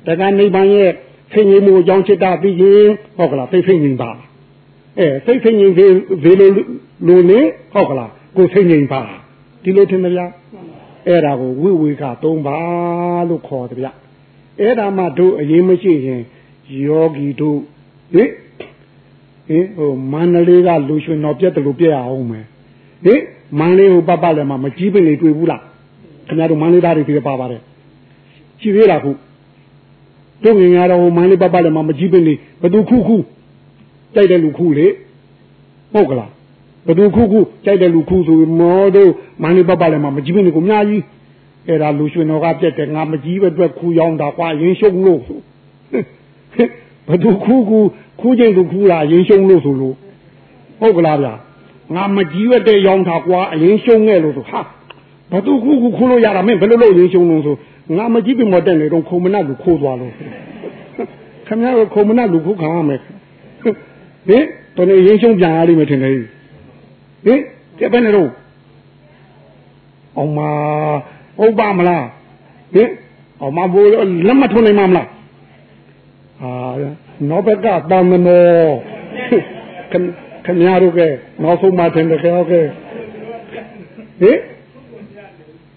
[0.08, 0.92] တက္ကနိဗ္ဗာန်ရဲ့
[1.34, 2.88] စိတ်ငြိမ်မှုအကြောင်းချစ်တာပြီးရင်
[3.18, 4.12] ဟုတ်ကလားစိတ်စိတ်ငြိမ်ပါ
[5.00, 5.86] အဲစိတ်စိတ်ငြိမ်စေ
[6.24, 6.50] စေလို
[7.08, 7.40] လိုနေ
[7.74, 9.02] ဟုတ်ကလားကိုစိတ်ငြိမ်ပါ
[9.64, 10.32] ဒီလိုထင်မလား
[11.08, 12.60] အဲ့ဒါကိုဝိဝေက၃ပါ
[13.30, 13.88] လို့ခေါ်တယ်ဗျ
[14.60, 16.22] အဲ့ဒါမှတို့အရင်မရှိရင်
[16.84, 17.60] ယောဂီတို့
[18.14, 18.32] ဟင်
[19.48, 22.46] ဟင်ဟိုမန္တလေးကလူရွှေတော်ပြက်တယ်လို့ပြက်ရအောင်မယ်
[23.06, 23.22] ဟင်
[23.60, 25.62] မန္တလေးဟိုပပလည်းမမကြီးပင်လေးတွေ့ဘူးလား
[26.28, 27.62] ခင်ဗျားတို့မန္တလေးသားတွေဒီပါပါတယ်
[28.62, 29.12] ရှိသေးလားခု
[30.44, 33.18] တို့ငင်ရတော့ဟိုမန္တလေးပပလည်းမမကြီးပင်လေးဘသူခုခု
[34.16, 34.88] တိုက်တဲ့လူခုလေ
[35.94, 36.32] ဟုတ်ကလား
[36.88, 39.12] ဘသူခုခုတိုက်တဲ့လူခုဆိုမောတို့
[39.42, 41.04] မန္တလေးပပလည်းမမကြီးပင်လေးကိုအများကြီး
[41.68, 45.22] အဲ့ဒါလူရွှေတော်ကပြက်တယ်ငါမကြီးပဲအတွက်ခူရောင်းတာကွာရင်းရှုံလို့
[47.08, 47.80] ဘသူခုခု
[48.20, 49.96] ခူးချင်းသူခူးတာရင်းရှုံလို့ဆိုလို့
[50.80, 51.34] ဟုတ်ကလားဗျာ
[51.96, 54.62] ငါမကြီးရတဲ့ရောင်းတာကွာအရင်ရှုံခဲ့လို့ဆိုဟာ
[55.32, 57.56] ဘသူခုခုခိုးလို့ရတာမင်းဘယ်လိုလုပ်ရင်းရှုံလို့ဆို
[57.98, 60.14] ငါမကြီးပြီမတက်နေတော့ခုံမနလူခိုးသွားလို့
[61.48, 63.00] ခင်ဗျားတို့ခုံမနလူခိုးခံရမယ်
[64.28, 64.44] ဟင်
[64.76, 66.37] တော်နေရင်းရှုံပြန်ရလိမ့်မယ်ထင်တယ်
[67.28, 67.42] ဟင်
[67.80, 68.30] ကြက်ပဲနေတော့
[70.18, 70.40] အောင်မ
[71.40, 72.06] ဟုတ်ပါမလား
[72.76, 72.90] ဟင်
[73.42, 73.90] အောင်မဘိုး
[74.28, 75.08] လက်မထုံနိုင်မှာမလား
[76.42, 76.50] အာ
[77.30, 78.68] နောဘက်ကတန်မနော
[80.46, 81.00] ခင်ဗျားတို့က
[81.44, 82.68] နောက်ဆုံးမှထင်တယ်ခင်ဗျားကဟင်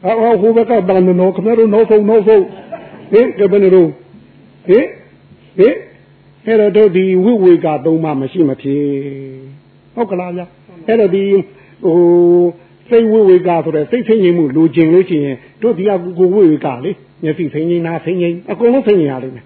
[0.05, 2.45] အော်ဟိုဘက်ကတန်မနောခင်ဗျားတို့နောက်ဆုံးနောက်ဆုံး
[3.13, 3.89] ဟင်ကဘယ်နေတော့
[4.69, 4.87] ဟင်
[5.59, 5.77] ဟင်
[6.47, 8.85] အဲ့တော့တို့ဒီဝိဝေကသုံးပါမရှိမဖြစ်
[9.95, 10.43] ဟုတ်ကလားဗျ
[10.91, 11.25] အဲ့တော့ဒီ
[11.85, 11.99] ဟို
[12.91, 16.91] စိတ်ဝိဝေကဆိုတဲ့စိတ်ဆင်းရဲမှုလိုချင်လို့ရှိရင်တို့ဒီကကိုဝိဝေကလေ
[17.23, 19.45] မျက်စိဆင်းရဲနာဆင်းရဲအကုန်လုံးဆင်းရဲရလိမ့်မယ်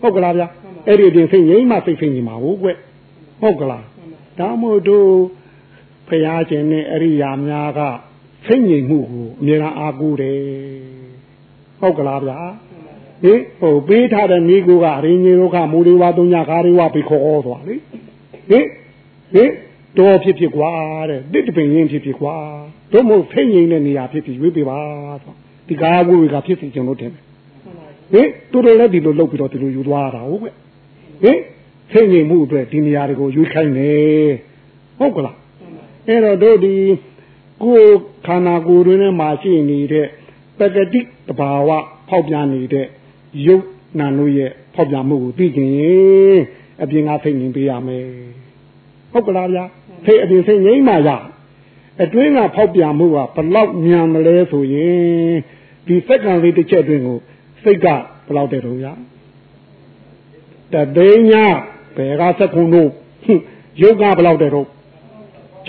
[0.00, 0.42] ဟုတ်ကလားဗျ
[0.86, 2.68] အဲ့ဒီအပြင်ဆင်းရဲမှစိတ်ဆင်းရဲမှာဟုတ်ကွ
[3.40, 3.84] ဟုတ်ကလား
[4.38, 5.10] ဒါမို့တို့
[6.08, 7.80] ဖရာရှင်နဲ့အရိယာများက
[8.46, 10.38] ဆင်းရဲမှုကိုအများအားကိုးတယ်
[11.80, 12.38] ဟုတ်ကလားဗျာ
[13.22, 17.74] ဟင်ဟိုပေးထားတဲ့မိကိုကအရင်းကြီးတို့ကမူလေးဝါသုံးညကားလေးဝါပြီးခေါ်ခေါ်သွားလေ
[18.50, 18.66] ဟင်
[19.34, 19.50] ဟင်
[19.96, 20.72] တော်ဖြစ်ဖြစ်ကွာ
[21.10, 22.36] တဲ့တစ်တပင်ရင်းဖြစ်ဖြစ်ကွာ
[22.92, 24.78] တို့မို့ဖိတ်ငိမ့်တဲ့နေရာဖြစ်ဖြစ်ရွေးပေးပါ
[25.22, 25.34] ဆို
[25.68, 27.22] ဒီကားဝိဝေကဖြစ်စီကျွန်တော်တင်တယ်
[28.12, 30.52] ဟင်သူတို့လည်းဒီလိုလုပ်ပြီးတော့ဒီလိုယူသွားတာဟုတ်ကဲ့
[31.22, 31.38] ဟင်
[31.90, 34.30] ဟစိတ်ငြိမ်မှုအတွက်ဒီနေရာတွေကိုရွေးခိုင်းတယ်
[34.98, 35.36] ဟုတ်ကလား
[36.06, 36.74] အဲ့တော့တို့ဒီ
[37.62, 37.90] ကိုယ်
[38.26, 40.06] ခန္ဓာကိုယ်တွင်မှာရှိနေတဲ့
[40.58, 41.70] ပကတိတဘာဝ
[42.08, 42.86] ဖောက်ပြန်နေတဲ့
[43.46, 43.64] ယုတ်
[43.98, 46.40] နာတို့ရဲ့ဖောက်ပြန်မှုကိုသိကျင်ရင်
[46.82, 48.04] အပြင်ကစိတ်ငြိမ်ပေးရမယ်
[49.18, 49.64] ဟုတ်ကလားဗျာ
[50.06, 51.10] စိတ်အပြင်စိတ်ငြိမ်မှရ
[52.04, 55.34] အတွင်းကဖောက်ပြန်မှုကဘလောက်မြန်မလဲဆိုရင်
[55.86, 57.18] ဒီစက္ကန့်လေးတစ်ချက်အတွင်းကို
[57.62, 57.86] စိတ်က
[58.28, 58.92] ဘလောက်တဲ့တော့ဗျာ
[60.72, 61.44] တသိန်းညာ
[61.96, 62.88] ဘယ်ကစက္ကုံတို့
[63.80, 64.66] ယုတ်ကဘလောက်တဲ့တော့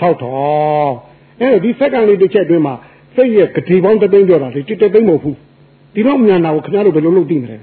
[0.00, 0.94] ထောင်
[1.40, 2.74] အဲ့ဒီစက္ကန့်လေးတစ်ချက်အတွင်းမှာ
[3.14, 5.36] စိတ်ရဲ့ဂတိပေါင်းတသိန်းကျော်တာလေတစ်သိန်းမဟုတ်ဘူး
[5.94, 7.56] ဒီတော့မြန်တာကိုခင်ဗျားတို့ဘယ်လိုလုပ်သိမလဲ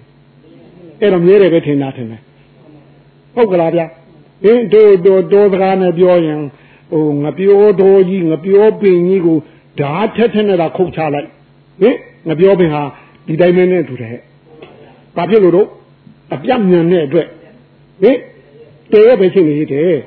[1.01, 2.21] အဲ့တော့မြဲတယ်ပဲထင်တာထင်တယ်
[3.35, 3.85] ဟုတ်ကလားဗျာ
[4.43, 6.41] အင်းတို့တို့တော်စကားနဲ့ပြောရင်
[6.91, 9.37] ဟိုငပြောတော်ကြီးငပြောပင်ကြီးကို
[9.79, 11.27] ဓာတ်ထက်ထက်နဲ့တာခုတ်ချလိုက်
[11.81, 11.95] ဟင်
[12.27, 12.83] ငပြောပင်ဟာ
[13.27, 14.17] ဒီတိုင်းမင်းနဲ့တူတယ်
[15.15, 15.67] ဘာဖြစ်လို့တော့
[16.33, 17.27] အပြတ်မြန်တဲ့အတွက်
[18.01, 18.17] ဟင်
[18.91, 19.97] တေရပဲချင်းနေတယ်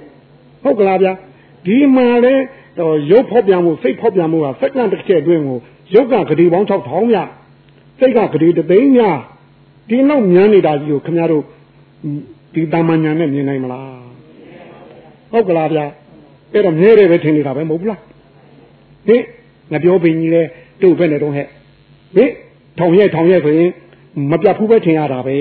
[0.62, 1.12] ဟုတ်ကလားဗျာ
[1.66, 2.34] ဒီမှာလဲ
[2.78, 5.58] တော့ရုပ်ဖောက်ပြန်မှုစိတ်ဖောက်ပြန်မှုကစက္ကန့်တစ်ချက်အတွင်းကို
[5.94, 7.18] ရုပ်ကဂတိပေါင်း6000မြ
[7.98, 9.02] စိတ်ကဂတိတသိန်းမြ
[9.88, 11.44] ဒီလောက်မြန်နေတာကြီးကိုခင်ဗျားတို့
[12.54, 14.19] ဒီတာမန်ညာနဲ့မြင်နိုင်မလား
[15.32, 15.86] ဟုတ်ကလားဗျာ
[16.52, 18.00] အဲ့တော့မြဲတယ်ပဲထင်နေတာပဲမဟုတ်ဘူးလား
[19.08, 19.22] ဟင်
[19.70, 20.42] ငါပြောပင်ကြီးလဲ
[20.82, 21.46] တို့ပဲနဲ့တော့ဟဲ့
[22.16, 22.30] ဟင်
[22.78, 23.70] ထောင်ရဲထောင်ရဲဆိုရင်
[24.30, 25.36] မပြတ်ဘူးပဲထင်ရတာပဲ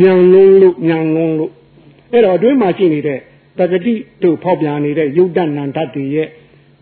[0.00, 1.52] ညံလုံးလို့ညံလုံးလို့
[2.12, 3.18] အဲ့တော့အတွင်းမှာရှိနေတဲ့
[3.58, 6.28] တဂတိတို့ဖောက်ပြန်နေတဲ့ယုတ်တဏ္ဍတ်တွေရဲ့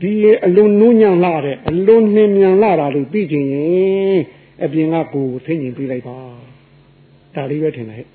[0.00, 0.12] ဒီ
[0.46, 4.20] အလွန်နုညံ့လာတဲ့အလွန်နှင်းမြန်လာတာလို့သိချင်ရင်
[4.64, 6.18] အပြင်ကကိုယ်သိဉ္င်ပြလိုက်ပါ
[7.34, 8.06] ဒါလေးပဲထင်တယ်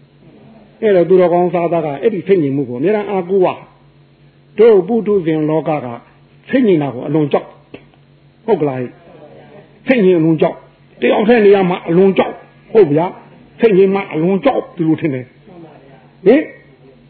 [0.82, 3.54] အဲ့တော့သူတော်ကောင်းစားသားကအဲ့ဒီသိဉ္င်မှုကိုအများအားကိုးပါ
[4.58, 5.88] တို့ပုထုဇဉ်လောကက
[6.50, 7.48] သိဉ္င်တာကိုအလွန်ကြောက်
[8.46, 8.80] ဟုတ်ကလား
[9.88, 10.56] သိဉ္င်အလွန်ကြောက်
[11.02, 12.34] တယောက်တည်းနေရာမှာအလွန်ကြောက်
[12.74, 13.06] ဟုတ်ဗျာ
[13.60, 15.26] သိဉ္င်မှာအလွန်ကြောက်ဒီလိုထင်တယ်
[16.26, 16.42] ဟင်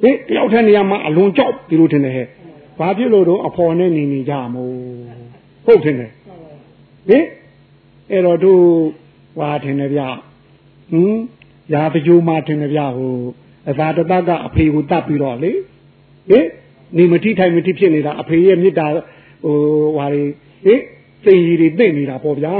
[0.01, 2.27] ဟင်တယောက်တည်းနေရာမှာအလွန်ကြောက်ဒီလိုထင်တယ်ဟဲ့
[2.79, 4.73] ဘာဖြစ်လို့တော့အဖော်နဲ့နေနေကြမို့
[5.65, 6.11] ဟုတ်ထင်တယ်
[7.09, 7.25] ဟင်
[8.11, 8.61] အဲ့တော့တို့
[9.37, 10.01] ဟွာထင်တယ်ဗျ
[10.91, 11.15] ဟင်
[11.73, 13.15] ရာပကြိုးမှထင်တယ်ဗျဟို
[13.69, 15.51] အသာတတကအဖေကိုတတ်ပြီးတော့လေ
[16.29, 16.45] ဟင်
[16.97, 18.87] နေမတိထိုင်မတိဖြစ်နေတာအဖေရဲ့မေတ္တာ
[19.43, 19.55] ဟို
[19.95, 20.23] ဟွာလေ
[20.65, 20.81] ဟင်
[21.23, 22.53] စိတ်ကြီးတွေသိနေတာပေါ့ဗျာ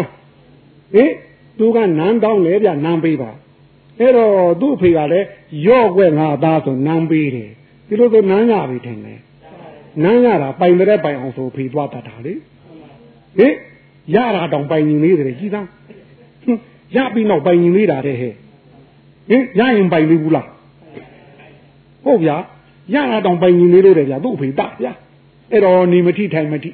[0.94, 1.12] ဟင်
[1.58, 3.32] သူကနန်းတောင်းလေဗျနန်းပေးပါ
[4.00, 5.28] အဲ့တော့သူ့အဖေကလည်း
[5.68, 7.50] ရော့ွက်ငါသားဆိုနန်းပေးတယ်
[7.88, 9.20] ဒီလိုဆိုနန်းရပြီထင်တယ်
[10.04, 12.34] နန်းရတာပိုင်တဲ့ပိုင်အောင်ဆိုဖေးသွားတတ်တာလေ
[13.38, 13.54] ဟင်
[14.16, 15.68] ရတာတောင်ပိုင်ညီလေးတယ်ကြီးသား
[16.96, 18.34] ရပြီးနောက်ပိုင်ညီလေးတာတဲ့ဟဲ့
[19.30, 20.48] ဟင်ရရင်ပိုင်လေးဘူးလား
[22.04, 22.38] ဟုတ်ဗျာ
[22.94, 24.94] ရတာတောင်ပိုင်ညီလေးလို့တယ်ဗျာသူ့အဖေတဗျာ
[25.52, 26.72] အဲ့တော့နေမထိထိုင်မထိ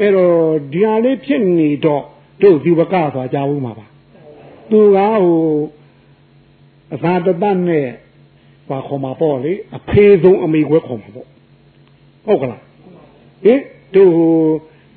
[0.00, 0.34] အဲ့တော့
[0.72, 2.02] ဒီဟာလေးဖြစ်နေတော့
[2.42, 3.86] တို့ဒီဝကဆိုတာကြားဘူးမှာပါ
[4.70, 5.12] သူကဟို
[6.94, 7.86] အသာတတနဲ့
[8.68, 11.28] ပါခေါ်မှာပေါ့လေအဖေဆုံးအမေခွဲခေါ်မှာပေါ့
[12.26, 12.62] ဟုတ်ကလား
[13.44, 13.60] ဟင်
[13.94, 14.12] တို့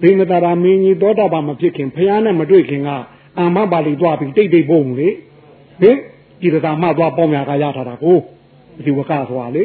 [0.02, 2.90] ဘိမတာရာမင်းကြီးသောတာပန်မဖြစ်ခင်ဖះနဲ့မတွေ့ခင်က
[3.38, 5.10] အာမပါဠိသွားပြီးတိတ်တိတ်ပုံလေ
[5.82, 5.98] ဟင်
[6.42, 8.18] ဒီတသာမှသွားပေါင်းများကရထားတာကို
[8.86, 9.64] ဒီဝကဆိုတာလေ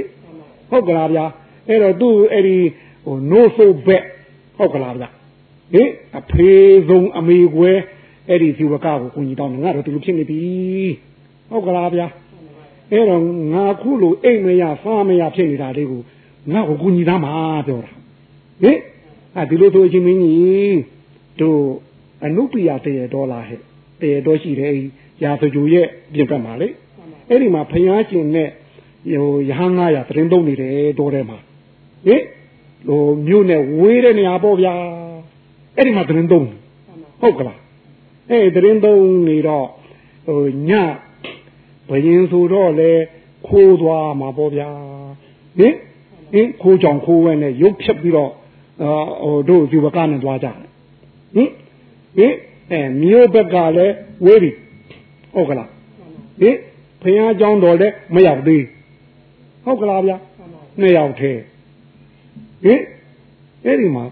[0.70, 1.24] ဟုတ်ကလားဗျာ
[1.68, 2.58] အဲ့တော့သူ့အဲ့ဒီ
[3.06, 4.04] ဟို no so back
[4.58, 5.08] ဟုတ်ကလားဗျာ
[5.72, 6.50] ဟင်အဖေ
[6.88, 7.78] ဆုံးအမေကွယ်
[8.28, 10.40] အဲ့ဒီဒီဝကကိုကိုကြီးတောင်းငါတော့ဒီလိုဖြစ်နေပြီ
[11.50, 12.06] ဟုတ်ကလားဗျာ
[12.92, 16.02] အဲ့တော့ငါခုလိုအိမ်မရစားမရဖြစ်နေတာလေးကို
[16.52, 17.32] ငါ့ကိုကူညီသားမှာ
[17.66, 17.92] ပြောတာ
[18.62, 18.78] ဟင်
[19.36, 20.78] အဲဒီလိုဆိုချင်းမင်းကြီး
[21.40, 21.60] တို့
[22.24, 23.60] အနုပယတရေဒေါ်လာဟဲ့
[24.00, 24.72] တရေဒေါ်ရှိတယ်
[25.22, 26.68] ရာဇဂျူရဲ့ပြင်ပမှာလေ
[27.28, 28.48] အဲ့ဒီမှာဖျားကျင်နဲ့
[29.08, 31.38] ဟိုရဟန်း900သတင်းသုံးနေတယ်ဒေါ်ထဲမှာ
[32.06, 32.22] ဟင်
[32.88, 34.74] ဟိုမြို့နဲ့ဝေးတဲ့နေရာပေါ့ဗျာ
[35.76, 36.46] အဲ့ဒီမှာသတင်းသုံး
[37.20, 37.58] ဟုတ်ကလား
[38.30, 39.66] အဲ့သတင်းသုံးနေတော့
[40.26, 40.72] ဟိုည
[41.88, 42.90] ဘယင်ဆိုတော့လေ
[43.48, 44.68] ခိုးသွားမှာပေါ့ဗျာ
[45.58, 45.74] ဟင်
[46.32, 48.32] ဟင်ခိုးကြောင်ခိုးဝဲနဲ့ရုပ်ဖြတ်ပြီးတော့
[49.24, 50.56] ဟိုတို့ဒီဘကနဲ့သွားကြတယ်
[51.36, 51.50] ဟင်
[52.16, 52.34] ဟင်
[52.70, 53.94] အဲမြို့ဘက်ကလည်း
[54.24, 54.50] ဝေးပြီ
[55.34, 55.68] ဟုတ်ကလား
[56.40, 56.56] ဟင်
[57.02, 58.62] ဖခင်အကြောင်းတော်လည်းမရောက်သေး
[59.64, 60.16] ဟုတ်ကလားဗျာ
[60.80, 61.40] နှစ်ယောက်သေး
[62.64, 62.80] ဟင်
[63.64, 64.04] အဲ့ဒီမှာ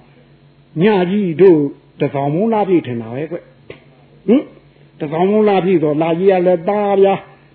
[0.83, 1.61] ညကြီးတို့
[2.01, 3.37] တကောင်မုန်းလာပြီထင်တာပဲကွ
[4.29, 4.43] ဟင်
[5.01, 7.15] တကောင်မုန်းလာပြီတော့လာကြီးရလဲသားဗျာ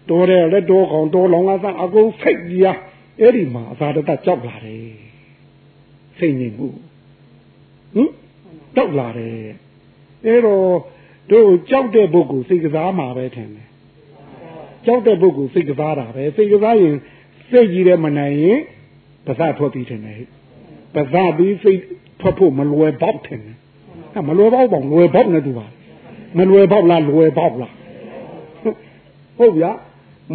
[0.10, 2.68] တော်တယ်လဲတော်ကောင်တော်လောင်ကစအကုန်ဖိတ်ကြီးရ
[3.20, 4.86] အဲ့ဒီမှာအသာတတ်ကြောက်လာတယ်
[6.20, 6.68] စိတ်ငြိမ်မှု
[7.96, 8.10] ဟင်
[8.78, 9.38] တောက်လာတယ်
[10.26, 10.68] အဲတော့
[11.32, 13.68] တို့ကြောက်တဲ့ပုဂ္ဂိုလ်စိတ်ကစားမှာပဲထင်တယ်
[14.86, 16.96] ကြောက်တဲ့ပုဂ္ဂိုလ်စိတ်ကစားတာပဲစိတ်ကစားရင်
[17.54, 18.60] စိတ်ကြီးတယ်မနိုင်ရင်
[19.26, 20.20] ပါးစထွက်ပြီးထင်တယ်
[20.94, 21.80] ပါးစပြီးစိတ်
[22.20, 23.58] ထွက်ဖို့မလွယ်ပေါက်ထင်တယ်
[24.14, 25.66] အဲမလွယ်ပေါက်ပေါ့လွယ်ပေါက်နဲ့တူပါ
[26.38, 27.74] မလွယ်ပေါက်လားလွယ်ပေါက်လား
[29.38, 29.72] ဟုတ်ဗျာ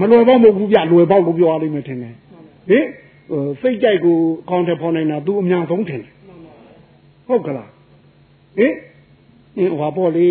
[0.00, 2.86] မလွယ်ပေါက်မဟုတ်ဘူးဗျလွယ်ပေါက်လို့ပြောရလိမ့်မယ်ထင်တယ်ဟဟင်
[3.60, 6.12] စိတ်ကြိုက်ကိုအကောင့်ထဲပေါ်နိုင်တာ तू အများဆုံးထင်တယ်
[7.28, 7.70] ဟုတ်ကလား
[8.58, 8.72] ဟင်
[9.56, 10.28] ဟင်ဟောပေါ့လေ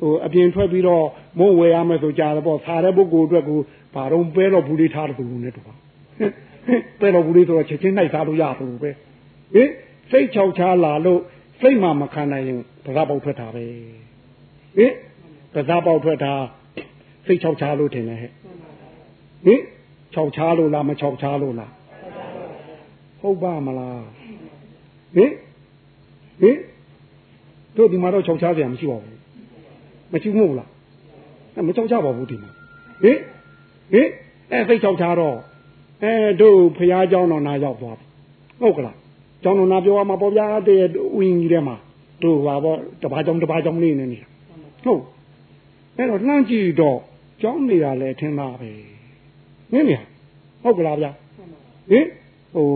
[0.00, 1.04] ဟိုအပြင်ထွက်ပြီးတော့
[1.38, 3.58] မုံဝယ်ရမယ်ဆိုကြတယ်ပေါ့စားတဲ့ပုဂ္ဂိုလ်အတွက်ကို
[3.94, 5.74] ဘာတော့ပဲတော့ဘူးလေးထားတယ်သူနဲ့တူပါ
[7.00, 8.90] ပဲတော့ဘူးလေးဆိုတော့ချက်ချင်းနိုင်စားလို့ရဘူးပဲ
[9.54, 9.68] ဟင်
[10.10, 11.20] စိတ်ချောက်ချားလာလို့
[11.60, 13.64] စိတ်မှမခံနိုင်ရင်ပဇာပေါက်ထွက်တာပဲ
[14.76, 14.92] ဟင်
[15.54, 16.34] ပဇာပေါက်ထွက်တာ
[17.26, 18.30] စိတ်ချောက်ချားလို့ထင်တယ်ဟဲ့
[19.46, 19.60] ဟင်
[20.14, 21.72] ချောက်ချားလို့လားမချောက်ချားလို့လား
[23.20, 24.04] ဟုတ်ပါမလား
[25.16, 25.32] ဟင်
[26.40, 26.58] ဟင်
[27.76, 29.18] တို့ဒီမှာတော့ချောက်ချားစရာမရှိပါဘူး
[30.12, 30.68] မရှိဘူးမဟုတ်လား
[31.66, 32.50] မချောက်ချပါဘူးဒီမှာ
[33.02, 33.18] ဟင်
[33.92, 34.08] ဟင်
[34.52, 35.36] အဲစိတ်ချောက်ချားတော့
[36.03, 38.05] အဲတို့ဖះเจ้าတော်နာရောက်သွားပြီ
[38.61, 38.97] ဟုတ်ကလား
[39.43, 40.81] ကျောင်းတော်နာပြောရမှာပေါ့ဗျာတဲ့
[41.17, 41.75] ဝင်းကြီးထဲမှာ
[42.23, 44.27] တို့ဟာပေါ့တပါးကြောင်တပါးကြောင်လေးနေနေတာ
[44.83, 45.01] ဟုတ်
[45.97, 46.99] အဲ့တော့လှမ်းကြည့်တော့
[47.41, 48.69] ကျောင်းနေတာလဲထင်တာပဲ
[49.71, 49.97] နင်းနေ
[50.63, 51.11] ဟုတ်ကလားဗျာ
[51.91, 52.05] ဟင်
[52.53, 52.67] ဟို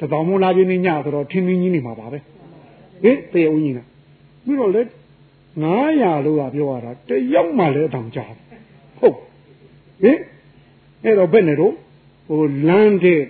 [0.00, 2.18] တတော်မလာပြင်းညဆိုတော့ထင်းထင်းကြီးနေမှာပါပဲ
[3.02, 3.84] ဟင်တေဦးကြီးနာ
[4.44, 4.82] ပြီးတော့လေ
[5.64, 8.36] 900လို့ကပြောရတာတယောက်မှလည်းတောင်ကြောက်
[8.98, 9.16] ဟုတ်
[10.02, 10.18] ဟင်
[11.04, 11.74] အဲ့တော့ဘယ်နဲ့တော့
[12.31, 13.21] ဟိုလမ်းတဲ့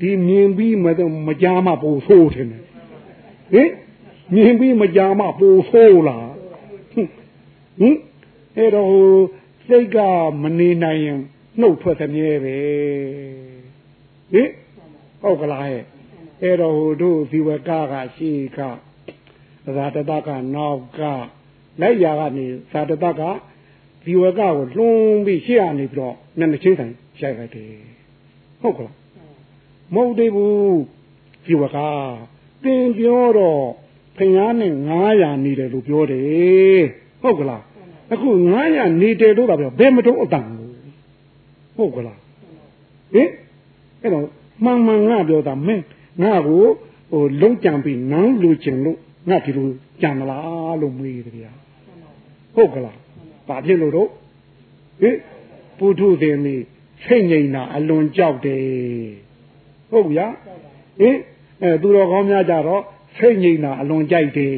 [0.00, 0.86] ဒီမြင်ပြီးမ
[1.26, 2.48] မကြားမှပိုဆိုးတယ်
[3.52, 3.70] ဟင်
[4.34, 6.30] မြင်ပြီးမကြားမှပိုဆိုးလား
[7.78, 7.96] ဟင်
[8.56, 8.88] အဲ့တော့
[9.66, 9.98] စိတ်က
[10.42, 11.18] မနေနိုင်ရင်
[11.60, 12.56] နှုတ်ထွက်သမြဲပဲ
[14.32, 14.50] ဟင်
[15.22, 15.82] ဟုတ်ကလားဟဲ့
[16.42, 18.58] အဲ့တော့ဟိုတို့ဇီဝကကရှိက
[19.76, 21.00] သာတတကနောက်က
[21.80, 23.22] လက်ရာကနေသာတတက
[24.04, 27.97] ဇီဝကကိုလွှမ်းပြီးရှေ့ကနေပြီးတော့မျက်နှာချင်းဆိုင်ရိုက်လိုက်တယ်
[28.62, 28.94] ဟုတ်ကလား
[29.94, 30.80] မဟုတ်သေးဘူး
[31.44, 31.76] ဇီဝက
[32.62, 33.62] သင်ပြောတော့
[34.16, 34.72] ဖျားနဲ့
[35.08, 36.82] 900နေတယ်လို့ပြောတယ်
[37.22, 37.62] ဟုတ်ကလား
[38.12, 38.28] အခု
[38.66, 40.46] 900နေတယ်လို့တော့ပြောဘယ်မတော့အတန်
[41.76, 42.18] ဟုတ်ကလား
[43.14, 43.28] ဟင်
[44.02, 44.24] အဲ့တော့
[44.64, 45.84] မှန်မှန်ငါပြောတာမင်း
[46.22, 46.64] ငါကို
[47.12, 48.98] ဟိုလုံးကြံပြီးနန်းလူချင်လို့
[49.28, 49.68] ငါဒီလို
[50.02, 51.52] ကြံလားလို့မေးတယ်ဗျာ
[52.54, 52.98] ဟုတ်ကလား
[53.48, 54.08] ဘာဖြစ်လို့တော့
[55.00, 55.16] ဟင်
[55.78, 56.60] ပုထုဇဉ်นี่
[57.06, 58.62] စိတ်ငြိမ်တာအလွန်ကြောက်တယ်
[59.90, 60.26] ဟုတ်ဗျာ
[61.00, 61.16] ဟင်
[61.62, 62.82] အဲသူတော်ကောင်းများကြတော့
[63.18, 64.56] စိတ်ငြိမ်တာအလွန်ကြိုက်တယ်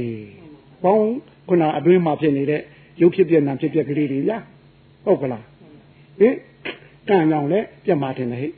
[0.85, 1.09] ဘောင်း
[1.49, 2.61] ခုနအတွင်းမှာဖြစ်နေတဲ့
[3.01, 4.39] ရုပ်ဖြစ်ပြနာဖြစ်ပြကလေးတွေဗျာ
[5.05, 5.45] ဟုတ်ကလား
[6.21, 6.35] ဟင်
[7.09, 8.51] ကံကြောင့်လည်းပြတ်มาတယ်ဟဲ့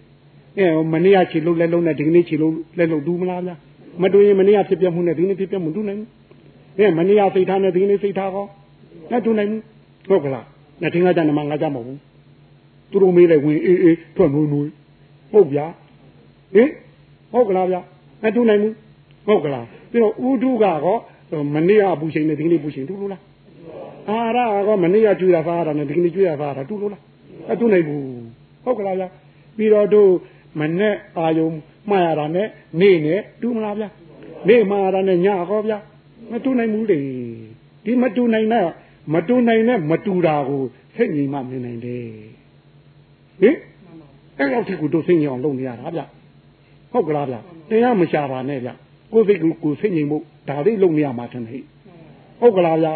[0.58, 3.56] အဲမနေ့ကခြေလုံးလဲလုံးနဲ့ဒီကနေ့ခြေလုံးလဲလုံးတူးမလားဗျာ
[4.02, 6.08] မတူရင်မနေ့ကဖြစ်ပြမှုနဲ့ဒီနေ့ဖြစ်ပြမှုတူးနိုင်ဘူး
[6.78, 8.46] အဲမနေ့ကစိတ်ထားနဲ့ဒီကနေ့စိတ်ထားကော
[9.10, 9.62] နဲ့တူးနိုင်ဘူး
[10.10, 10.44] ဟုတ်ကလား
[10.82, 11.98] နဲ့ထင်ကြတယ်မှာငါကြမဟုတ်ဘူး
[12.92, 14.70] သူတို့မေးလိုက်ဝင်အေးအေးထွက်နွေးနွေး
[15.32, 15.66] ဟုတ်ဗျာ
[16.54, 16.68] ဟင်
[17.32, 17.80] ဟုတ်ကလားဗျာ
[18.22, 18.74] မတူးနိုင်ဘူး
[19.26, 21.00] ဟုတ်ကလားပြီးတော့ဥဒုကတော့
[21.54, 23.22] မနေ့ကအပူချိန်နဲ့ဒီကနေ့ပူချိန်တူလို့လား
[24.08, 27.02] အာရကမနေ့ကကျွေးတာစားတာနဲ့ဒီကနေ့ကျွေးတာစားတာတူလို့လား
[27.52, 28.02] အတူနိုင်ဘူး
[28.64, 29.08] ဟုတ်ကလားဗျာ
[29.56, 30.10] ပြီးတော့တို့
[30.60, 31.48] မနဲ့အာယုံ
[31.90, 32.46] မှားရတာနဲ့
[32.80, 33.88] နေနဲ့တူမလားဗျာ
[34.48, 35.78] နေမှားရတာနဲ့ညဟောဗျာ
[36.30, 36.98] မတူနိုင်ဘူးလေ
[37.84, 38.66] ဒီမတူနိုင်တဲ့
[39.12, 40.62] မတူနိုင်တဲ့မတူတာကို
[40.96, 42.41] စိတ်ညီမှမြင်နိုင်တယ်
[43.40, 43.56] ဟင်
[44.38, 46.00] အဲ့တော့ဒီကိုတို့စိတ်ညီအောင်လုပ်နေရတာဗျ
[46.92, 47.36] ဟုတ်ကလားဗျ
[47.70, 48.70] တရားမရှာပါနဲ့ဗျ
[49.12, 50.16] ကိုယ်စိတ်ကိုကိုယ်စိတ်ညီမှု
[50.48, 51.62] ဒါလေးလုပ်နေရမှာတယ်ဟဲ့
[52.40, 52.88] ဟုတ်ကလားဗျ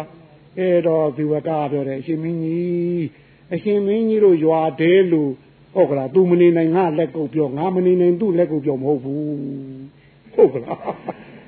[0.57, 3.05] အဲ့တော့ဒီဝကပြောတယ်အရှင်မင်းကြီး
[3.53, 5.31] အရှင်မင်းကြီးတို့ရွာတဲလို့
[5.75, 9.25] ဟုတ်ကလား तू မနေနိုင်ငါလက်ကုပ်ပြောငါမနေနိုင်သူ့လက်ကုပ်ပြောမဟုတ်ဘူး
[10.35, 10.79] ဟုတ်ကလား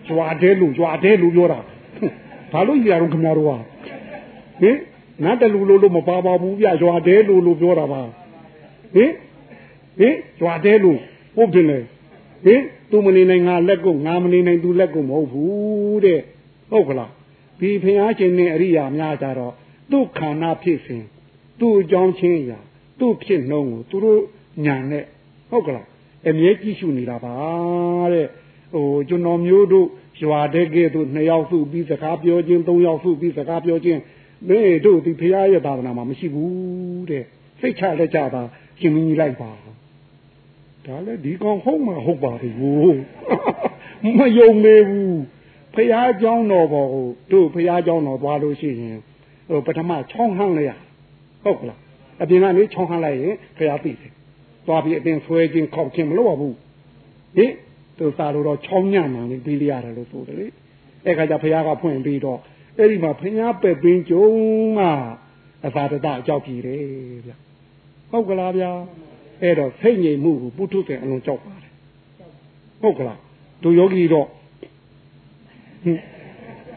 [0.10, 1.60] ရွာတဲလို့ရွာတဲလို့ပြောတာ
[2.52, 3.52] ဘာလို့ကြီးရတော့ခင်ဗျားတို့က
[4.62, 4.78] ဟင်
[5.24, 8.02] ငါတလူလို့လို့မပါပါဘူးဗျရွာတဲလို့လို့ပြောတာပါ
[8.94, 9.12] ဟင်
[10.00, 11.00] ဟင်ရွာတဲလို့
[11.36, 11.80] ဟုတ်တယ်လေ
[12.46, 12.62] ဟင်
[12.92, 16.20] तू မနေနိုင်ငါလက်ကုပ်ငါမနေနိုင်သူ့လက်ကုပ်မဟုတ်ဘူးတဲ့
[16.72, 17.12] ဟုတ်ကလား
[17.60, 19.54] ဒီဖျားရှင်နဲ့အရိယာများကြတော့
[19.92, 21.04] သူ့ခန္ဓာဖြစ်စဉ်
[21.60, 22.60] သူ့အကြောင်းချင်းရာ
[23.00, 24.22] သူ့ဖြစ်နှုံးကိုသူတို့
[24.66, 25.04] ညာနဲ့
[25.50, 25.88] ဟုတ်ကလား
[26.28, 27.36] အမြဲကြည့်ရှုနေတာပါ
[28.14, 28.28] တဲ့
[28.74, 29.88] ဟိုကျွန်တော်မျိုးတို့
[30.24, 34.00] ရွာတဲ့ကဲ့သို့နှစ်ယောက်စုပြီးစကားပြောခြင်းသုံးယောက်စုပြီးစကားပြောခြင်း
[34.48, 37.24] မင်းတို့ဒီဖရာရဲ့သာသနာမှာမရှိဘူးတဲ့
[37.62, 38.42] စိတ်ချလက်ကြတာ
[38.81, 39.51] ရှင်မင်းကြီးလိုက်ပါ
[40.87, 42.99] ဒါလည်းဒီကောင်ဟုတ်မှာဟုတ်ပါဘူး
[44.19, 45.19] မယုံနေဘူး
[45.75, 48.99] ဖရာเจ้าတော်ဘောကိုတို့ဖရာเจ้าတော်သွားလို့ရှိရင်
[49.49, 50.73] ဟိုပထမချောင်းဟန်းလိုက်ရ
[51.45, 51.79] ဟုတ်ကလား
[52.23, 54.13] အပြင်ကနေချောင်းဟန်းလိုက်ရင်ဖရာသိတယ်
[54.67, 56.57] သွားပြီးအပြင်ဆွဲခြင်းခောက်ခြင်းမလုပ်ရဘူး
[57.37, 57.53] ဟင်
[57.99, 60.47] သူစားလို့တော့ချောင်းညံ့မှပြီးပြီးရတယ်လို့ဆိုတယ်လေ
[61.05, 62.39] အဲ့ခါကျဖရာကဖွင့်ပြီးတော့
[62.79, 64.27] အဲ့ဒီမှာဖရာပဲ့ပင်းကျုံ
[64.77, 64.93] မှာ
[65.67, 66.83] အသာတတအကြောက်ကြီးတယ်
[67.27, 67.33] ဗျ
[68.12, 68.72] ဟုတ်ကလားဗျာ
[69.42, 71.72] အဲ့တော့စိတ်ငြိမ်မှုကိုပုထုတဲ့အလုံးကြောက်ပါတယ်
[72.82, 73.20] ဟုတ်ကလား
[73.64, 74.28] သူယောဂီတော့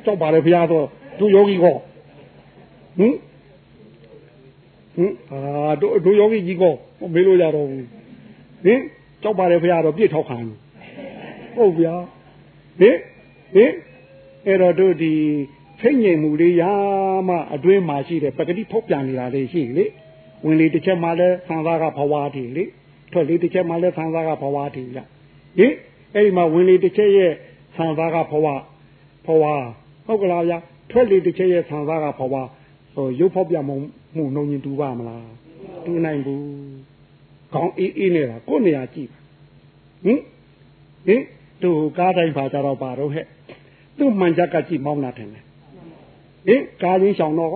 [0.05, 0.87] ကြောက်ပါလေဘုရားတော့
[1.19, 1.77] သူယောဂီကော
[2.99, 3.15] ဟင်
[4.97, 6.75] ဟင်အာတို့တို့ယောဂီကြီးကော
[7.15, 7.87] မေးလို့ရတော့ဘူး
[8.65, 8.81] ဟင်
[9.23, 10.39] ကြောက်ပါတယ်ဖရာတော့ပြစ်ထောက်ခံ
[11.57, 11.95] ဟုတ်ဗျာ
[12.81, 12.97] ဟင်
[13.55, 13.73] ဟင်
[14.47, 15.15] အဲ့တော့တို့ဒီ
[15.81, 16.63] ဖိတ်ငိမ်မှုလေးရ
[17.29, 19.85] မှအတွင်းမှာရှိတဲ့ပကတိဖောက်ပြန်နေတာလေးရှိလေ
[20.45, 22.65] ဝင်လေတစ်ချက်မှလည်းဆံသားကဘဝတည်လေ
[23.13, 24.99] ထွက်လေတစ်ချက်မှလည်းဆံသားကဘဝတည်ရ
[25.59, 25.75] ဟင်
[26.15, 27.33] အဲ့ဒီမှာဝင်လေတစ်ချက်ရဲ့
[27.77, 28.47] ဆံသားကဘဝ
[29.27, 29.45] ဘဝ
[30.07, 30.59] ဟုတ်ကလားဗျာ
[30.91, 32.35] ထွက်လေတစ်ချက်ရဲ့ဆံသားကဘဝ
[32.95, 33.77] ဟိုရုပ်ဖောက်ပြန်မှု
[34.17, 35.27] မှုနှုံရင်တူပါမလား
[35.85, 36.43] တူနိုင်ဘူး
[37.55, 39.09] ကောင်းအေးအေးနေတာကိုယ်နေရာကြည့်
[40.05, 40.21] ဟင်
[41.07, 41.23] ဟင်
[41.63, 43.27] တို့ကားတိုင်းပါကြတော့ပါတော့ဟဲ့
[43.99, 45.45] သူ့မှန်ချက်ကကြည့်မောင်းတာထင်တယ်
[46.47, 47.51] ဟင်ကားရင်းရှောင်တော့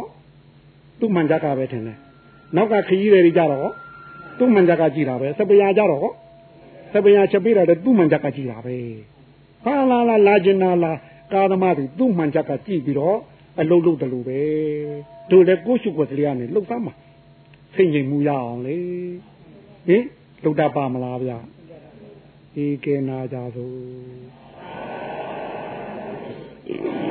[0.98, 1.98] သူ့မှန်ချက်ကပဲထင်တယ်
[2.54, 3.70] နောက်ကခကြီးတွေကြတော့
[4.38, 6.08] သူ့မှန်ချက်ကကြည့်တာပဲစပရာကြတော့
[6.92, 8.76] စပရာချက်ပေးတာလည်းသူ့မှန်ချက်ကကြည့်တာပဲ
[9.64, 10.92] ဟာလာလာလာကျင်နာလာ
[11.32, 13.18] ကာသမားတွေသူ့မှန်ချက်ကကြည့်ပြီးတော့
[13.60, 14.40] အလုံးလုံးတယ်လို့ပဲ
[15.30, 16.94] တို့လည်းကိုရှုွက်တရားနဲ့လှုပ်သားမှာ
[17.74, 18.76] စိတ်ငြိမ်မှုရအောင်လေ
[19.88, 20.04] ဟင်
[20.42, 21.38] လှုပ်တတ်ပါမလားဗျာ
[22.54, 27.05] ဒီကေနာကြသို့